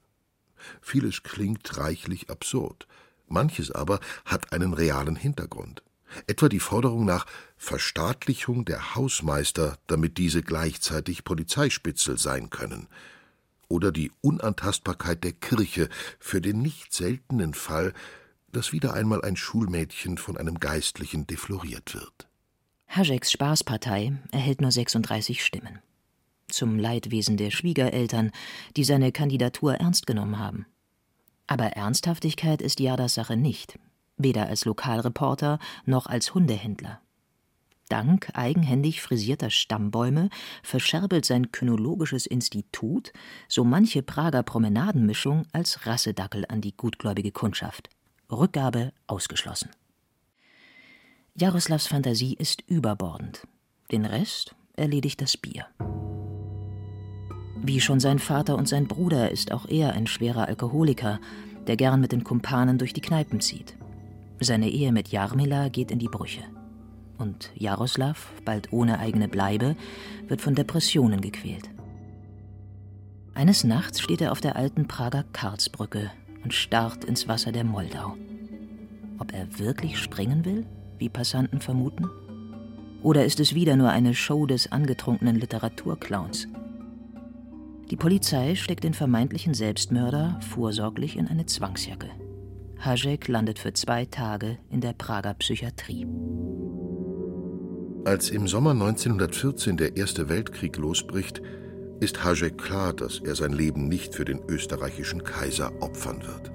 Vieles 0.81 1.23
klingt 1.23 1.77
reichlich 1.77 2.29
absurd, 2.29 2.87
manches 3.27 3.71
aber 3.71 3.99
hat 4.25 4.51
einen 4.51 4.73
realen 4.73 5.15
Hintergrund. 5.15 5.83
Etwa 6.27 6.49
die 6.49 6.59
Forderung 6.59 7.05
nach 7.05 7.25
Verstaatlichung 7.57 8.65
der 8.65 8.95
Hausmeister, 8.95 9.77
damit 9.87 10.17
diese 10.17 10.41
gleichzeitig 10.41 11.23
Polizeispitzel 11.23 12.17
sein 12.17 12.49
können, 12.49 12.87
oder 13.73 13.91
die 13.91 14.11
Unantastbarkeit 14.21 15.23
der 15.23 15.31
Kirche 15.31 15.89
für 16.19 16.41
den 16.41 16.61
nicht 16.61 16.93
seltenen 16.93 17.55
Fall, 17.55 17.93
dass 18.51 18.71
wieder 18.71 18.93
einmal 18.93 19.23
ein 19.23 19.35
Schulmädchen 19.35 20.19
von 20.19 20.37
einem 20.37 20.59
Geistlichen 20.59 21.25
defloriert 21.25 21.95
wird. 21.95 22.27
Hajeks 22.87 23.31
Spaßpartei 23.31 24.13
erhält 24.31 24.61
nur 24.61 24.71
36 24.71 25.43
Stimmen. 25.43 25.79
Zum 26.49 26.77
Leidwesen 26.77 27.35
der 27.35 27.49
Schwiegereltern, 27.49 28.29
die 28.77 28.83
seine 28.83 29.11
Kandidatur 29.11 29.73
ernst 29.73 30.05
genommen 30.05 30.37
haben. 30.37 30.67
Aber 31.47 31.65
Ernsthaftigkeit 31.65 32.61
ist 32.61 32.79
Jadas 32.79 33.15
Sache 33.15 33.35
nicht, 33.35 33.79
weder 34.17 34.45
als 34.45 34.65
Lokalreporter 34.65 35.57
noch 35.85 36.05
als 36.05 36.35
Hundehändler. 36.35 37.01
Dank 37.93 38.31
eigenhändig 38.33 39.03
frisierter 39.03 39.51
Stammbäume 39.51 40.31
verscherbelt 40.63 41.25
sein 41.25 41.51
kynologisches 41.51 42.25
Institut 42.25 43.13
so 43.47 43.63
manche 43.63 44.01
Prager 44.01 44.41
Promenadenmischung 44.41 45.45
als 45.51 45.85
Rassedackel 45.85 46.43
an 46.49 46.59
die 46.59 46.75
gutgläubige 46.75 47.31
Kundschaft. 47.31 47.91
Rückgabe 48.31 48.93
ausgeschlossen. 49.05 49.69
Jaroslavs 51.35 51.85
Fantasie 51.85 52.33
ist 52.33 52.63
überbordend. 52.67 53.45
Den 53.91 54.05
Rest 54.05 54.55
erledigt 54.75 55.21
das 55.21 55.37
Bier. 55.37 55.67
Wie 57.61 57.79
schon 57.79 57.99
sein 57.99 58.17
Vater 58.17 58.57
und 58.57 58.67
sein 58.67 58.87
Bruder 58.87 59.29
ist 59.29 59.51
auch 59.51 59.67
er 59.67 59.93
ein 59.93 60.07
schwerer 60.07 60.47
Alkoholiker, 60.47 61.19
der 61.67 61.77
gern 61.77 62.01
mit 62.01 62.11
den 62.11 62.23
Kumpanen 62.23 62.79
durch 62.79 62.93
die 62.93 63.01
Kneipen 63.01 63.39
zieht. 63.39 63.75
Seine 64.39 64.71
Ehe 64.71 64.91
mit 64.91 65.09
Jarmila 65.09 65.69
geht 65.69 65.91
in 65.91 65.99
die 65.99 66.09
Brüche 66.09 66.41
und 67.17 67.51
Jaroslav, 67.55 68.31
bald 68.45 68.71
ohne 68.71 68.99
eigene 68.99 69.27
Bleibe, 69.27 69.75
wird 70.27 70.41
von 70.41 70.55
Depressionen 70.55 71.21
gequält. 71.21 71.69
Eines 73.33 73.63
Nachts 73.63 73.99
steht 73.99 74.21
er 74.21 74.31
auf 74.31 74.41
der 74.41 74.55
alten 74.55 74.87
Prager 74.87 75.23
Karlsbrücke 75.33 76.11
und 76.43 76.53
starrt 76.53 77.03
ins 77.03 77.27
Wasser 77.27 77.51
der 77.51 77.63
Moldau. 77.63 78.15
Ob 79.17 79.33
er 79.33 79.59
wirklich 79.59 79.97
springen 79.97 80.45
will, 80.45 80.65
wie 80.97 81.09
Passanten 81.09 81.59
vermuten? 81.59 82.09
Oder 83.01 83.25
ist 83.25 83.39
es 83.39 83.55
wieder 83.55 83.75
nur 83.75 83.89
eine 83.89 84.13
Show 84.13 84.45
des 84.45 84.71
angetrunkenen 84.71 85.35
Literaturclowns? 85.35 86.47
Die 87.89 87.97
Polizei 87.97 88.55
steckt 88.55 88.83
den 88.83 88.93
vermeintlichen 88.93 89.53
Selbstmörder 89.53 90.39
vorsorglich 90.41 91.17
in 91.17 91.27
eine 91.27 91.45
Zwangsjacke. 91.45 92.09
Hajek 92.79 93.27
landet 93.27 93.59
für 93.59 93.73
zwei 93.73 94.05
Tage 94.05 94.57
in 94.69 94.81
der 94.81 94.93
Prager 94.93 95.33
Psychiatrie. 95.35 96.05
Als 98.05 98.31
im 98.31 98.49
Sommer 98.49 98.71
1914 98.71 99.77
der 99.77 99.95
Erste 99.95 100.27
Weltkrieg 100.27 100.75
losbricht, 100.75 101.41
ist 102.01 102.21
Hašek 102.21 102.57
klar, 102.57 102.91
dass 102.91 103.21
er 103.23 103.33
sein 103.33 103.53
Leben 103.53 103.87
nicht 103.87 104.13
für 104.13 104.25
den 104.25 104.41
österreichischen 104.49 105.23
Kaiser 105.23 105.71
opfern 105.79 106.21
wird. 106.21 106.51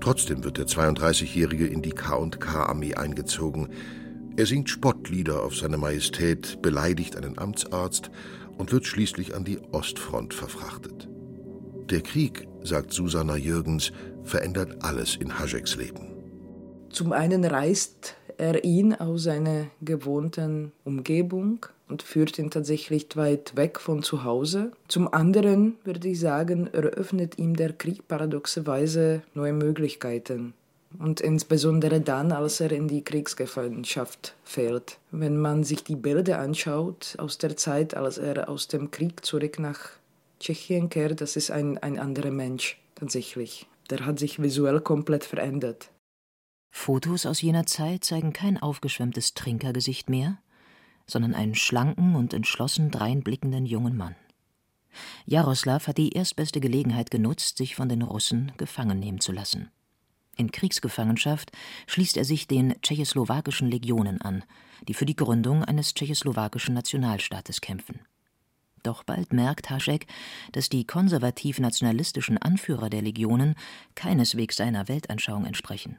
Trotzdem 0.00 0.44
wird 0.44 0.56
der 0.56 0.66
32-Jährige 0.66 1.66
in 1.66 1.82
die 1.82 1.90
K&K-Armee 1.90 2.94
eingezogen. 2.94 3.68
Er 4.36 4.46
singt 4.46 4.70
Spottlieder 4.70 5.42
auf 5.42 5.54
seine 5.54 5.76
Majestät, 5.76 6.62
beleidigt 6.62 7.16
einen 7.16 7.36
Amtsarzt 7.36 8.10
und 8.56 8.72
wird 8.72 8.86
schließlich 8.86 9.34
an 9.34 9.44
die 9.44 9.58
Ostfront 9.72 10.32
verfrachtet. 10.32 11.06
Der 11.90 12.00
Krieg, 12.00 12.48
sagt 12.62 12.94
Susanna 12.94 13.36
Jürgens, 13.36 13.92
verändert 14.24 14.82
alles 14.82 15.16
in 15.16 15.38
Hašeks 15.38 15.76
Leben. 15.76 16.16
Zum 16.88 17.12
einen 17.12 17.44
reißt 17.44 18.16
er 18.38 18.64
ihn 18.64 18.94
aus 18.94 19.24
seiner 19.24 19.66
gewohnten 19.80 20.72
Umgebung 20.84 21.66
und 21.88 22.02
führt 22.02 22.38
ihn 22.38 22.50
tatsächlich 22.50 23.16
weit 23.16 23.56
weg 23.56 23.80
von 23.80 24.02
zu 24.02 24.24
Hause. 24.24 24.72
Zum 24.88 25.12
anderen 25.12 25.76
würde 25.84 26.08
ich 26.08 26.20
sagen, 26.20 26.68
eröffnet 26.72 27.38
ihm 27.38 27.56
der 27.56 27.72
Krieg 27.72 28.06
paradoxerweise 28.08 29.22
neue 29.34 29.52
Möglichkeiten. 29.52 30.54
Und 30.98 31.20
insbesondere 31.20 32.00
dann, 32.00 32.32
als 32.32 32.60
er 32.60 32.72
in 32.72 32.88
die 32.88 33.02
Kriegsgefangenschaft 33.02 34.34
fällt. 34.44 34.98
Wenn 35.10 35.36
man 35.36 35.62
sich 35.62 35.84
die 35.84 35.96
Bilder 35.96 36.38
anschaut 36.38 37.16
aus 37.18 37.38
der 37.38 37.56
Zeit, 37.56 37.94
als 37.94 38.18
er 38.18 38.48
aus 38.48 38.68
dem 38.68 38.90
Krieg 38.90 39.24
zurück 39.24 39.58
nach 39.58 39.90
Tschechien 40.40 40.88
kehrt, 40.88 41.20
das 41.20 41.36
ist 41.36 41.50
ein, 41.50 41.78
ein 41.78 41.98
anderer 41.98 42.30
Mensch 42.30 42.78
tatsächlich. 42.94 43.66
Der 43.90 44.06
hat 44.06 44.18
sich 44.18 44.40
visuell 44.42 44.80
komplett 44.80 45.24
verändert. 45.24 45.90
Fotos 46.70 47.26
aus 47.26 47.40
jener 47.40 47.66
Zeit 47.66 48.04
zeigen 48.04 48.32
kein 48.32 48.60
aufgeschwemmtes 48.60 49.34
Trinkergesicht 49.34 50.10
mehr, 50.10 50.38
sondern 51.06 51.34
einen 51.34 51.54
schlanken 51.54 52.16
und 52.16 52.34
entschlossen 52.34 52.90
dreinblickenden 52.90 53.66
jungen 53.66 53.96
Mann. 53.96 54.16
Jaroslav 55.26 55.86
hat 55.86 55.98
die 55.98 56.12
erstbeste 56.12 56.60
Gelegenheit 56.60 57.10
genutzt, 57.10 57.58
sich 57.58 57.74
von 57.74 57.88
den 57.88 58.02
Russen 58.02 58.52
gefangen 58.56 58.98
nehmen 58.98 59.20
zu 59.20 59.32
lassen. 59.32 59.70
In 60.36 60.52
Kriegsgefangenschaft 60.52 61.50
schließt 61.86 62.16
er 62.16 62.24
sich 62.24 62.46
den 62.46 62.80
tschechoslowakischen 62.82 63.70
Legionen 63.70 64.20
an, 64.20 64.44
die 64.86 64.94
für 64.94 65.06
die 65.06 65.16
Gründung 65.16 65.64
eines 65.64 65.94
tschechoslowakischen 65.94 66.74
Nationalstaates 66.74 67.60
kämpfen. 67.60 68.00
Doch 68.82 69.02
bald 69.02 69.32
merkt 69.32 69.70
Hašek, 69.70 70.06
dass 70.52 70.68
die 70.68 70.86
konservativ-nationalistischen 70.86 72.38
Anführer 72.38 72.90
der 72.90 73.02
Legionen 73.02 73.54
keineswegs 73.94 74.56
seiner 74.56 74.88
Weltanschauung 74.88 75.44
entsprechen. 75.46 75.98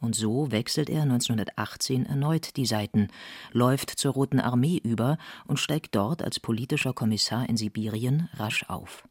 Und 0.00 0.16
so 0.16 0.50
wechselt 0.50 0.88
er 0.88 1.02
1918 1.02 2.06
erneut 2.06 2.56
die 2.56 2.64
Seiten, 2.66 3.08
läuft 3.52 3.90
zur 3.90 4.14
Roten 4.14 4.40
Armee 4.40 4.80
über 4.82 5.18
und 5.46 5.58
steigt 5.58 5.94
dort 5.94 6.22
als 6.22 6.40
politischer 6.40 6.94
Kommissar 6.94 7.48
in 7.48 7.56
Sibirien 7.56 8.28
rasch 8.34 8.64
auf. 8.68 9.06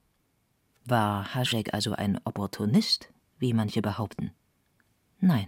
War 0.85 1.35
Haschek 1.35 1.73
also 1.73 1.91
ein 1.91 2.19
Opportunist, 2.23 3.11
wie 3.37 3.53
manche 3.53 3.81
behaupten? 3.81 4.31
Nein, 5.19 5.47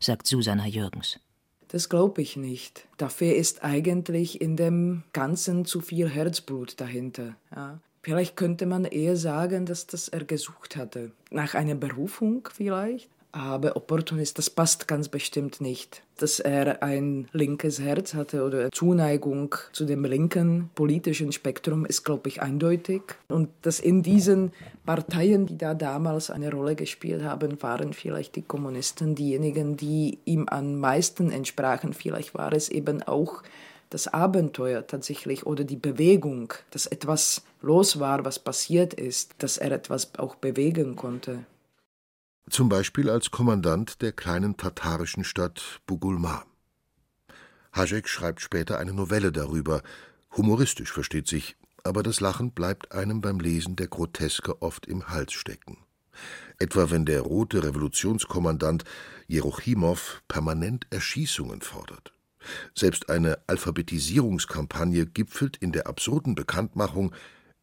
sagt 0.00 0.26
Susanna 0.26 0.66
Jürgens. 0.66 1.18
Das 1.68 1.88
glaube 1.88 2.22
ich 2.22 2.36
nicht. 2.36 2.86
Dafür 2.96 3.34
ist 3.34 3.64
eigentlich 3.64 4.40
in 4.40 4.56
dem 4.56 5.02
Ganzen 5.12 5.64
zu 5.64 5.80
viel 5.80 6.08
Herzblut 6.08 6.80
dahinter. 6.80 7.36
Ja. 7.54 7.80
Vielleicht 8.02 8.36
könnte 8.36 8.66
man 8.66 8.84
eher 8.84 9.16
sagen, 9.16 9.66
dass 9.66 9.86
das 9.86 10.08
er 10.08 10.24
gesucht 10.24 10.76
hatte. 10.76 11.10
Nach 11.30 11.54
einer 11.54 11.74
Berufung 11.74 12.48
vielleicht, 12.52 13.10
aber 13.32 13.76
Opportunist, 13.76 14.38
das 14.38 14.48
passt 14.48 14.88
ganz 14.88 15.08
bestimmt 15.08 15.60
nicht. 15.60 16.02
Dass 16.16 16.40
er 16.40 16.82
ein 16.82 17.28
linkes 17.32 17.80
Herz 17.80 18.14
hatte 18.14 18.42
oder 18.44 18.70
Zuneigung 18.72 19.54
zu 19.72 19.84
dem 19.84 20.04
linken 20.04 20.70
politischen 20.74 21.32
Spektrum 21.32 21.84
ist, 21.84 22.04
glaube 22.04 22.28
ich, 22.28 22.40
eindeutig. 22.40 23.02
Und 23.28 23.50
dass 23.62 23.80
in 23.80 24.02
diesen 24.02 24.52
Parteien, 24.86 25.46
die 25.46 25.58
da 25.58 25.74
damals 25.74 26.30
eine 26.30 26.50
Rolle 26.50 26.74
gespielt 26.74 27.22
haben, 27.22 27.62
waren 27.62 27.92
vielleicht 27.92 28.36
die 28.36 28.42
Kommunisten 28.42 29.14
diejenigen, 29.14 29.76
die 29.76 30.18
ihm 30.24 30.48
am 30.48 30.80
meisten 30.80 31.30
entsprachen. 31.30 31.92
Vielleicht 31.92 32.34
war 32.34 32.52
es 32.52 32.70
eben 32.70 33.02
auch 33.02 33.42
das 33.90 34.08
Abenteuer 34.08 34.86
tatsächlich 34.86 35.46
oder 35.46 35.64
die 35.64 35.76
Bewegung, 35.76 36.54
dass 36.70 36.86
etwas 36.86 37.42
los 37.60 38.00
war, 38.00 38.24
was 38.24 38.38
passiert 38.38 38.94
ist, 38.94 39.34
dass 39.38 39.58
er 39.58 39.72
etwas 39.72 40.18
auch 40.18 40.34
bewegen 40.36 40.96
konnte 40.96 41.44
zum 42.48 42.68
Beispiel 42.68 43.10
als 43.10 43.30
Kommandant 43.30 44.02
der 44.02 44.12
kleinen 44.12 44.56
tatarischen 44.56 45.24
Stadt 45.24 45.80
Bugulma. 45.86 46.44
Hašek 47.72 48.08
schreibt 48.08 48.40
später 48.40 48.78
eine 48.78 48.92
Novelle 48.92 49.32
darüber, 49.32 49.82
humoristisch 50.36 50.92
versteht 50.92 51.26
sich, 51.26 51.56
aber 51.82 52.02
das 52.02 52.20
Lachen 52.20 52.52
bleibt 52.52 52.92
einem 52.92 53.20
beim 53.20 53.40
Lesen 53.40 53.76
der 53.76 53.88
Groteske 53.88 54.62
oft 54.62 54.86
im 54.86 55.08
Hals 55.08 55.32
stecken. 55.32 55.78
Etwa 56.58 56.90
wenn 56.90 57.04
der 57.04 57.20
rote 57.20 57.62
Revolutionskommandant 57.62 58.84
Jerochimow 59.26 60.22
permanent 60.28 60.86
Erschießungen 60.90 61.60
fordert. 61.60 62.12
Selbst 62.74 63.10
eine 63.10 63.38
Alphabetisierungskampagne 63.48 65.06
gipfelt 65.06 65.56
in 65.56 65.72
der 65.72 65.88
absurden 65.88 66.34
Bekanntmachung, 66.36 67.12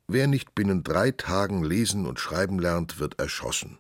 wer 0.08 0.28
nicht 0.28 0.54
binnen 0.54 0.84
drei 0.84 1.12
Tagen 1.12 1.63
lesen 1.63 2.06
und 2.06 2.19
schreiben 2.19 2.60
lernt, 2.60 3.00
wird 3.00 3.17
erschossen. 3.17 3.80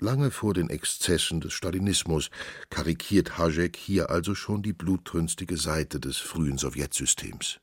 Lange 0.00 0.32
vor 0.32 0.54
den 0.54 0.70
Exzessen 0.70 1.40
des 1.40 1.52
Stalinismus 1.52 2.30
karikiert 2.68 3.38
Hašek 3.38 3.76
hier 3.76 4.10
also 4.10 4.34
schon 4.34 4.62
die 4.62 4.72
blutrünstige 4.72 5.56
Seite 5.56 6.00
des 6.00 6.16
frühen 6.16 6.58
Sowjetsystems. 6.58 7.60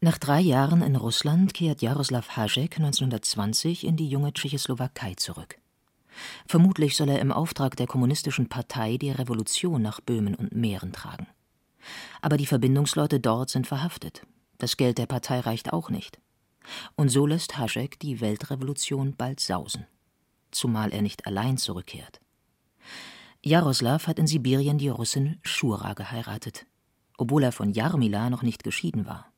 Nach 0.00 0.18
drei 0.18 0.40
Jahren 0.40 0.82
in 0.82 0.94
Russland 0.94 1.52
kehrt 1.52 1.82
Jaroslav 1.82 2.36
Hašek 2.36 2.76
1920 2.76 3.84
in 3.84 3.96
die 3.96 4.08
junge 4.08 4.32
Tschechoslowakei 4.32 5.14
zurück. 5.14 5.58
Vermutlich 6.46 6.96
soll 6.96 7.08
er 7.08 7.20
im 7.20 7.32
Auftrag 7.32 7.74
der 7.76 7.88
Kommunistischen 7.88 8.48
Partei 8.48 8.96
die 8.96 9.10
Revolution 9.10 9.82
nach 9.82 10.00
Böhmen 10.00 10.36
und 10.36 10.54
Mähren 10.54 10.92
tragen. 10.92 11.26
Aber 12.22 12.36
die 12.36 12.46
Verbindungsleute 12.46 13.18
dort 13.18 13.50
sind 13.50 13.66
verhaftet. 13.66 14.22
Das 14.58 14.76
Geld 14.76 14.98
der 14.98 15.06
Partei 15.06 15.40
reicht 15.40 15.72
auch 15.72 15.90
nicht. 15.90 16.20
Und 16.94 17.08
so 17.08 17.26
lässt 17.26 17.58
Hašek 17.58 17.98
die 17.98 18.20
Weltrevolution 18.20 19.16
bald 19.16 19.40
sausen 19.40 19.86
zumal 20.54 20.92
er 20.92 21.02
nicht 21.02 21.26
allein 21.26 21.56
zurückkehrt. 21.56 22.20
Jaroslav 23.42 24.06
hat 24.06 24.18
in 24.18 24.26
Sibirien 24.26 24.78
die 24.78 24.88
Russin 24.88 25.38
Schura 25.42 25.92
geheiratet, 25.92 26.66
obwohl 27.18 27.42
er 27.42 27.52
von 27.52 27.72
Jarmila 27.72 28.30
noch 28.30 28.42
nicht 28.42 28.64
geschieden 28.64 29.06
war. 29.06 29.30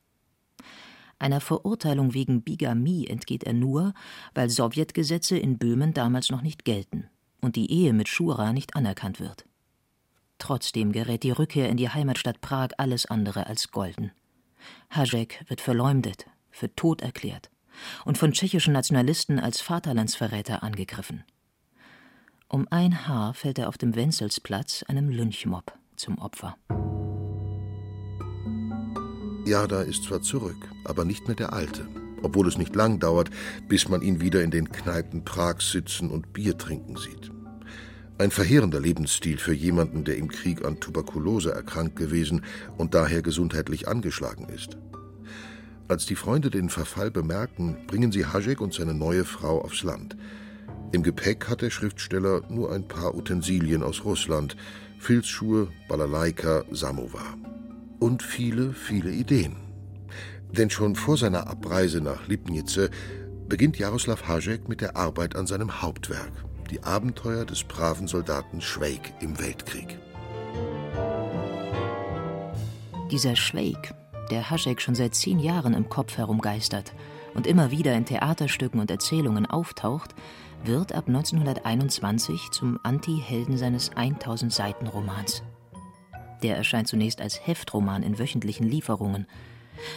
Einer 1.18 1.40
Verurteilung 1.40 2.14
wegen 2.14 2.42
Bigamie 2.42 3.06
entgeht 3.06 3.44
er 3.44 3.54
nur, 3.54 3.94
weil 4.34 4.50
Sowjetgesetze 4.50 5.38
in 5.38 5.58
Böhmen 5.58 5.94
damals 5.94 6.30
noch 6.30 6.42
nicht 6.42 6.64
gelten 6.64 7.08
und 7.40 7.56
die 7.56 7.70
Ehe 7.70 7.92
mit 7.92 8.08
Schura 8.08 8.52
nicht 8.52 8.76
anerkannt 8.76 9.18
wird. 9.18 9.46
Trotzdem 10.38 10.92
gerät 10.92 11.22
die 11.22 11.30
Rückkehr 11.30 11.70
in 11.70 11.78
die 11.78 11.88
Heimatstadt 11.88 12.40
Prag 12.42 12.68
alles 12.76 13.06
andere 13.06 13.46
als 13.46 13.70
golden. 13.70 14.12
Hašek 14.90 15.44
wird 15.48 15.62
verleumdet, 15.62 16.26
für 16.50 16.74
tot 16.76 17.00
erklärt 17.00 17.50
und 18.04 18.18
von 18.18 18.32
tschechischen 18.32 18.72
Nationalisten 18.72 19.38
als 19.38 19.60
Vaterlandsverräter 19.60 20.62
angegriffen. 20.62 21.24
Um 22.48 22.66
ein 22.70 23.08
Haar 23.08 23.34
fällt 23.34 23.58
er 23.58 23.68
auf 23.68 23.78
dem 23.78 23.96
Wenzelsplatz 23.96 24.84
einem 24.86 25.08
Lynchmob 25.08 25.72
zum 25.96 26.18
Opfer. 26.18 26.56
Jada 29.46 29.82
ist 29.82 30.04
zwar 30.04 30.22
zurück, 30.22 30.68
aber 30.84 31.04
nicht 31.04 31.26
mehr 31.26 31.36
der 31.36 31.52
Alte, 31.52 31.88
obwohl 32.22 32.48
es 32.48 32.58
nicht 32.58 32.74
lang 32.74 32.98
dauert, 32.98 33.30
bis 33.68 33.88
man 33.88 34.02
ihn 34.02 34.20
wieder 34.20 34.42
in 34.42 34.50
den 34.50 34.70
Kneipen 34.70 35.24
Prags 35.24 35.70
sitzen 35.70 36.10
und 36.10 36.32
Bier 36.32 36.58
trinken 36.58 36.96
sieht. 36.96 37.30
Ein 38.18 38.30
verheerender 38.30 38.80
Lebensstil 38.80 39.36
für 39.36 39.52
jemanden, 39.52 40.04
der 40.04 40.16
im 40.16 40.28
Krieg 40.28 40.64
an 40.64 40.80
Tuberkulose 40.80 41.52
erkrankt 41.52 41.96
gewesen 41.96 42.42
und 42.78 42.94
daher 42.94 43.22
gesundheitlich 43.22 43.88
angeschlagen 43.88 44.48
ist. 44.48 44.78
Als 45.88 46.04
die 46.04 46.16
Freunde 46.16 46.50
den 46.50 46.68
Verfall 46.68 47.12
bemerken, 47.12 47.76
bringen 47.86 48.10
sie 48.10 48.26
Hašek 48.26 48.60
und 48.60 48.74
seine 48.74 48.92
neue 48.92 49.24
Frau 49.24 49.62
aufs 49.62 49.84
Land. 49.84 50.16
Im 50.90 51.04
Gepäck 51.04 51.48
hat 51.48 51.62
der 51.62 51.70
Schriftsteller 51.70 52.42
nur 52.48 52.72
ein 52.72 52.88
paar 52.88 53.14
Utensilien 53.14 53.84
aus 53.84 54.04
Russland, 54.04 54.56
Filzschuhe, 54.98 55.68
Balalaika, 55.88 56.64
Samovar. 56.72 57.36
Und 58.00 58.24
viele, 58.24 58.72
viele 58.72 59.12
Ideen. 59.12 59.56
Denn 60.50 60.70
schon 60.70 60.96
vor 60.96 61.16
seiner 61.16 61.46
Abreise 61.46 62.00
nach 62.00 62.26
Lipnice 62.26 62.90
beginnt 63.48 63.78
Jaroslav 63.78 64.26
Hašek 64.26 64.68
mit 64.68 64.80
der 64.80 64.96
Arbeit 64.96 65.36
an 65.36 65.46
seinem 65.46 65.82
Hauptwerk, 65.82 66.32
die 66.70 66.82
Abenteuer 66.82 67.44
des 67.44 67.62
braven 67.62 68.08
Soldaten 68.08 68.60
Schweig 68.60 69.12
im 69.20 69.38
Weltkrieg. 69.38 69.98
Dieser 73.12 73.36
Schweig 73.36 73.94
der 74.30 74.50
Haschek 74.50 74.80
schon 74.80 74.94
seit 74.94 75.14
zehn 75.14 75.38
Jahren 75.38 75.74
im 75.74 75.88
Kopf 75.88 76.16
herumgeistert 76.16 76.92
und 77.34 77.46
immer 77.46 77.70
wieder 77.70 77.94
in 77.94 78.04
Theaterstücken 78.04 78.80
und 78.80 78.90
Erzählungen 78.90 79.46
auftaucht, 79.46 80.14
wird 80.64 80.92
ab 80.92 81.06
1921 81.06 82.50
zum 82.50 82.80
Anti-Helden 82.82 83.56
seines 83.56 83.90
1000 83.94 84.52
Seiten 84.52 84.86
Romans. 84.86 85.42
Der 86.42 86.56
erscheint 86.56 86.88
zunächst 86.88 87.20
als 87.20 87.46
Heftroman 87.46 88.02
in 88.02 88.18
wöchentlichen 88.18 88.68
Lieferungen. 88.68 89.26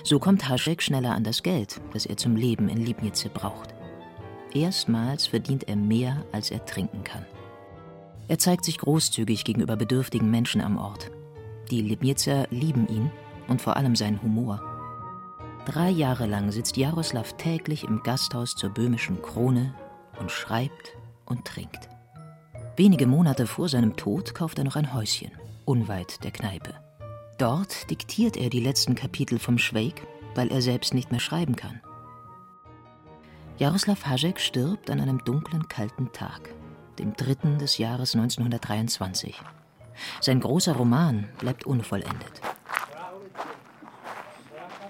So 0.03 0.19
kommt 0.19 0.47
Haschek 0.47 0.81
schneller 0.81 1.15
an 1.15 1.23
das 1.23 1.43
Geld, 1.43 1.79
das 1.93 2.05
er 2.05 2.17
zum 2.17 2.35
Leben 2.35 2.69
in 2.69 2.77
Liebnice 2.77 3.29
braucht. 3.33 3.73
Erstmals 4.53 5.27
verdient 5.27 5.67
er 5.67 5.75
mehr, 5.75 6.25
als 6.31 6.51
er 6.51 6.65
trinken 6.65 7.03
kann. 7.03 7.25
Er 8.27 8.37
zeigt 8.37 8.65
sich 8.65 8.77
großzügig 8.77 9.43
gegenüber 9.43 9.75
bedürftigen 9.75 10.29
Menschen 10.29 10.61
am 10.61 10.77
Ort. 10.77 11.11
Die 11.71 11.81
Libnizer 11.81 12.47
lieben 12.49 12.87
ihn 12.87 13.11
und 13.49 13.61
vor 13.61 13.75
allem 13.75 13.95
seinen 13.95 14.21
Humor. 14.21 14.61
Drei 15.65 15.89
Jahre 15.89 16.25
lang 16.25 16.51
sitzt 16.51 16.77
Jaroslav 16.77 17.33
täglich 17.33 17.83
im 17.83 18.01
Gasthaus 18.03 18.55
zur 18.55 18.69
böhmischen 18.69 19.21
Krone 19.21 19.73
und 20.19 20.31
schreibt 20.31 20.97
und 21.25 21.45
trinkt. 21.45 21.89
Wenige 22.75 23.07
Monate 23.07 23.45
vor 23.45 23.67
seinem 23.67 23.97
Tod 23.97 24.33
kauft 24.33 24.57
er 24.57 24.63
noch 24.63 24.75
ein 24.75 24.93
Häuschen, 24.93 25.31
unweit 25.65 26.23
der 26.23 26.31
Kneipe. 26.31 26.73
Dort 27.37 27.89
diktiert 27.89 28.37
er 28.37 28.49
die 28.49 28.61
letzten 28.61 28.95
Kapitel 28.95 29.37
vom 29.37 29.57
Schweig, 29.57 30.01
weil 30.35 30.49
er 30.49 30.61
selbst 30.61 30.93
nicht 30.93 31.11
mehr 31.11 31.19
schreiben 31.19 31.55
kann. 31.55 31.81
Jaroslav 33.57 34.05
Hašek 34.05 34.39
stirbt 34.39 34.89
an 34.89 35.01
einem 35.01 35.23
dunklen, 35.25 35.67
kalten 35.67 36.11
Tag, 36.13 36.53
dem 36.97 37.13
dritten 37.13 37.57
des 37.59 37.77
Jahres 37.77 38.15
1923. 38.15 39.35
Sein 40.21 40.39
großer 40.39 40.73
Roman 40.73 41.27
bleibt 41.39 41.65
unvollendet. 41.65 42.41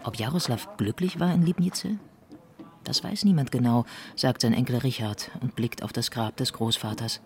Ob 0.09 0.15
Jaroslav 0.15 0.75
glücklich 0.77 1.19
war 1.19 1.31
in 1.31 1.43
Liebnice? 1.43 1.99
Das 2.83 3.03
weiß 3.03 3.25
niemand 3.25 3.51
genau, 3.51 3.85
sagt 4.15 4.41
sein 4.41 4.55
Enkel 4.55 4.77
Richard 4.77 5.29
und 5.39 5.55
blickt 5.55 5.83
auf 5.83 5.93
das 5.93 6.09
Grab 6.09 6.35
des 6.35 6.51
Großvaters. 6.51 7.21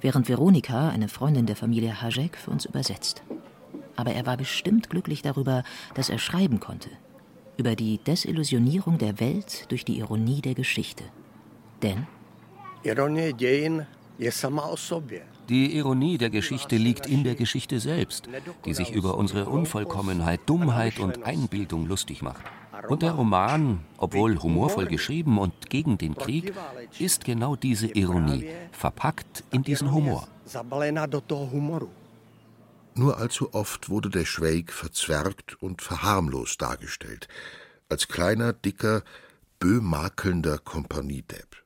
Während 0.00 0.28
Veronika, 0.28 0.88
eine 0.88 1.06
Freundin 1.06 1.46
der 1.46 1.54
Familie 1.54 2.02
Hajek, 2.02 2.36
für 2.36 2.50
uns 2.50 2.64
übersetzt. 2.64 3.22
Aber 3.94 4.14
er 4.14 4.26
war 4.26 4.36
bestimmt 4.36 4.90
glücklich 4.90 5.22
darüber, 5.22 5.62
dass 5.94 6.10
er 6.10 6.18
schreiben 6.18 6.58
konnte, 6.58 6.90
über 7.56 7.76
die 7.76 7.98
Desillusionierung 7.98 8.98
der 8.98 9.20
Welt 9.20 9.70
durch 9.70 9.84
die 9.84 9.98
Ironie 9.98 10.40
der 10.40 10.54
Geschichte. 10.54 11.04
Denn 11.84 12.08
die 15.48 15.76
Ironie 15.76 16.18
der 16.18 16.30
Geschichte 16.30 16.76
liegt 16.76 17.06
in 17.06 17.24
der 17.24 17.34
Geschichte 17.34 17.80
selbst, 17.80 18.28
die 18.64 18.74
sich 18.74 18.92
über 18.92 19.16
unsere 19.16 19.46
Unvollkommenheit, 19.46 20.40
Dummheit 20.46 20.98
und 20.98 21.24
Einbildung 21.24 21.86
lustig 21.86 22.22
macht. 22.22 22.44
Und 22.88 23.02
der 23.02 23.12
Roman, 23.12 23.80
obwohl 23.98 24.38
humorvoll 24.42 24.86
geschrieben 24.86 25.38
und 25.38 25.70
gegen 25.70 25.98
den 25.98 26.14
Krieg, 26.14 26.52
ist 26.98 27.24
genau 27.24 27.56
diese 27.56 27.86
Ironie, 27.86 28.48
verpackt 28.72 29.44
in 29.50 29.62
diesen 29.62 29.92
Humor. 29.92 30.26
Nur 32.94 33.16
allzu 33.18 33.54
oft 33.54 33.88
wurde 33.88 34.10
der 34.10 34.24
Schweig 34.24 34.72
verzwergt 34.72 35.56
und 35.62 35.80
verharmlost 35.80 36.60
dargestellt, 36.60 37.28
als 37.88 38.08
kleiner, 38.08 38.52
dicker, 38.52 39.02
böhmakelnder 39.58 40.58
Kompaniedepp. 40.58 41.61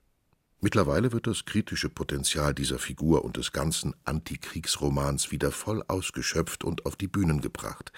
Mittlerweile 0.66 1.12
wird 1.12 1.28
das 1.28 1.44
kritische 1.44 1.88
Potenzial 1.88 2.52
dieser 2.52 2.80
Figur 2.80 3.24
und 3.24 3.36
des 3.36 3.52
ganzen 3.52 3.94
Antikriegsromans 4.04 5.30
wieder 5.30 5.52
voll 5.52 5.84
ausgeschöpft 5.86 6.64
und 6.64 6.86
auf 6.86 6.96
die 6.96 7.06
Bühnen 7.06 7.40
gebracht. 7.40 7.92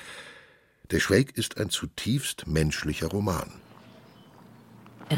Der 0.90 1.00
Schweig 1.00 1.38
ist 1.38 1.56
ein 1.56 1.70
zutiefst 1.70 2.46
menschlicher 2.46 3.06
Roman. 3.06 3.50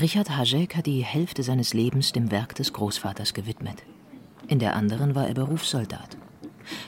Richard 0.00 0.30
Hašek 0.30 0.76
hat 0.76 0.86
die 0.86 1.02
Hälfte 1.02 1.42
seines 1.42 1.74
Lebens 1.74 2.12
dem 2.12 2.30
Werk 2.30 2.54
des 2.54 2.72
Großvaters 2.72 3.34
gewidmet. 3.34 3.82
In 4.46 4.60
der 4.60 4.76
anderen 4.76 5.16
war 5.16 5.26
er 5.26 5.34
Berufssoldat. 5.34 6.16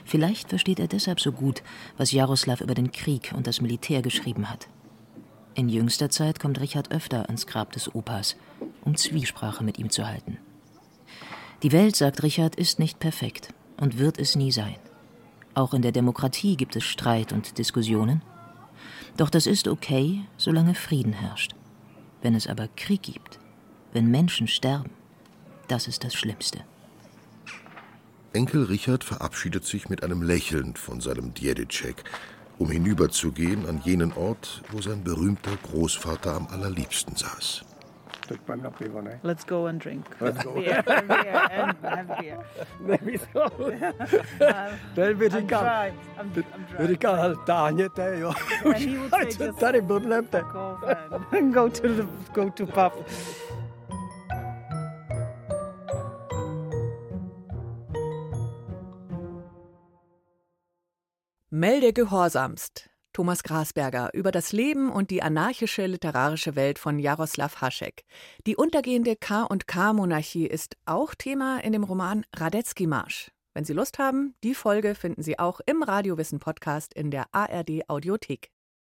Vielleicht 0.04 0.50
versteht 0.50 0.78
er 0.78 0.86
deshalb 0.86 1.18
so 1.18 1.32
gut, 1.32 1.64
was 1.96 2.12
Jaroslav 2.12 2.60
über 2.60 2.74
den 2.74 2.92
Krieg 2.92 3.32
und 3.34 3.48
das 3.48 3.60
Militär 3.60 4.00
geschrieben 4.00 4.48
hat. 4.48 4.68
In 5.54 5.68
jüngster 5.68 6.08
Zeit 6.08 6.38
kommt 6.38 6.60
Richard 6.60 6.92
öfter 6.92 7.26
ans 7.26 7.48
Grab 7.48 7.72
des 7.72 7.92
Opas, 7.92 8.36
um 8.84 8.96
Zwiesprache 8.96 9.64
mit 9.64 9.80
ihm 9.80 9.90
zu 9.90 10.06
halten. 10.06 10.38
Die 11.62 11.70
Welt, 11.70 11.94
sagt 11.94 12.24
Richard, 12.24 12.56
ist 12.56 12.80
nicht 12.80 12.98
perfekt 12.98 13.54
und 13.76 13.98
wird 13.98 14.18
es 14.18 14.34
nie 14.34 14.50
sein. 14.50 14.76
Auch 15.54 15.74
in 15.74 15.82
der 15.82 15.92
Demokratie 15.92 16.56
gibt 16.56 16.74
es 16.74 16.82
Streit 16.82 17.32
und 17.32 17.58
Diskussionen. 17.58 18.22
Doch 19.16 19.30
das 19.30 19.46
ist 19.46 19.68
okay, 19.68 20.24
solange 20.36 20.74
Frieden 20.74 21.12
herrscht. 21.12 21.54
Wenn 22.20 22.34
es 22.34 22.48
aber 22.48 22.68
Krieg 22.76 23.02
gibt, 23.02 23.38
wenn 23.92 24.10
Menschen 24.10 24.48
sterben, 24.48 24.90
das 25.68 25.86
ist 25.86 26.02
das 26.02 26.14
Schlimmste. 26.14 26.64
Enkel 28.32 28.64
Richard 28.64 29.04
verabschiedet 29.04 29.64
sich 29.64 29.88
mit 29.88 30.02
einem 30.02 30.22
Lächeln 30.22 30.74
von 30.74 31.00
seinem 31.00 31.34
Djedicek, 31.34 32.02
um 32.58 32.70
hinüberzugehen 32.70 33.66
an 33.66 33.82
jenen 33.84 34.12
Ort, 34.14 34.62
wo 34.72 34.80
sein 34.80 35.04
berühmter 35.04 35.56
Großvater 35.62 36.34
am 36.34 36.46
allerliebsten 36.48 37.14
saß. 37.14 37.64
Let's 39.22 39.44
go 39.44 39.66
and 39.66 39.80
drink. 39.80 40.06
Let's 40.20 40.44
go. 40.44 40.54
beer, 40.54 40.82
beer 40.82 41.48
and 41.50 41.76
have 41.82 42.16
beer. 42.20 42.38
By 45.14 45.28
říkal, 45.28 45.70
by 46.78 46.86
říkal, 46.86 47.36
táhněte, 47.36 48.18
jo. 48.18 48.32
Už 48.64 49.34
se 49.34 49.52
tady 49.52 49.80
bodlete. 49.80 50.42
Go 51.52 51.70
to, 51.70 51.88
the, 51.88 52.02
go 52.32 52.50
to 52.50 52.66
pub. 52.66 53.06
Melde 61.50 61.92
gehorsamst. 61.92 62.91
Thomas 63.12 63.42
Grasberger 63.42 64.10
über 64.14 64.32
das 64.32 64.52
Leben 64.52 64.90
und 64.90 65.10
die 65.10 65.22
anarchische 65.22 65.86
literarische 65.86 66.56
Welt 66.56 66.78
von 66.78 66.98
Jaroslav 66.98 67.60
Hašek. 67.60 68.04
Die 68.46 68.56
untergehende 68.56 69.16
K&K-Monarchie 69.16 70.46
ist 70.46 70.76
auch 70.86 71.14
Thema 71.14 71.58
in 71.62 71.72
dem 71.72 71.84
Roman 71.84 72.24
Radetzky 72.34 72.86
Marsch. 72.86 73.30
Wenn 73.54 73.64
Sie 73.64 73.74
Lust 73.74 73.98
haben, 73.98 74.34
die 74.42 74.54
Folge 74.54 74.94
finden 74.94 75.22
Sie 75.22 75.38
auch 75.38 75.60
im 75.66 75.82
Radiowissen 75.82 76.38
Podcast 76.38 76.94
in 76.94 77.10
der 77.10 77.26
ARD 77.32 77.88
Audiothek. 77.88 78.50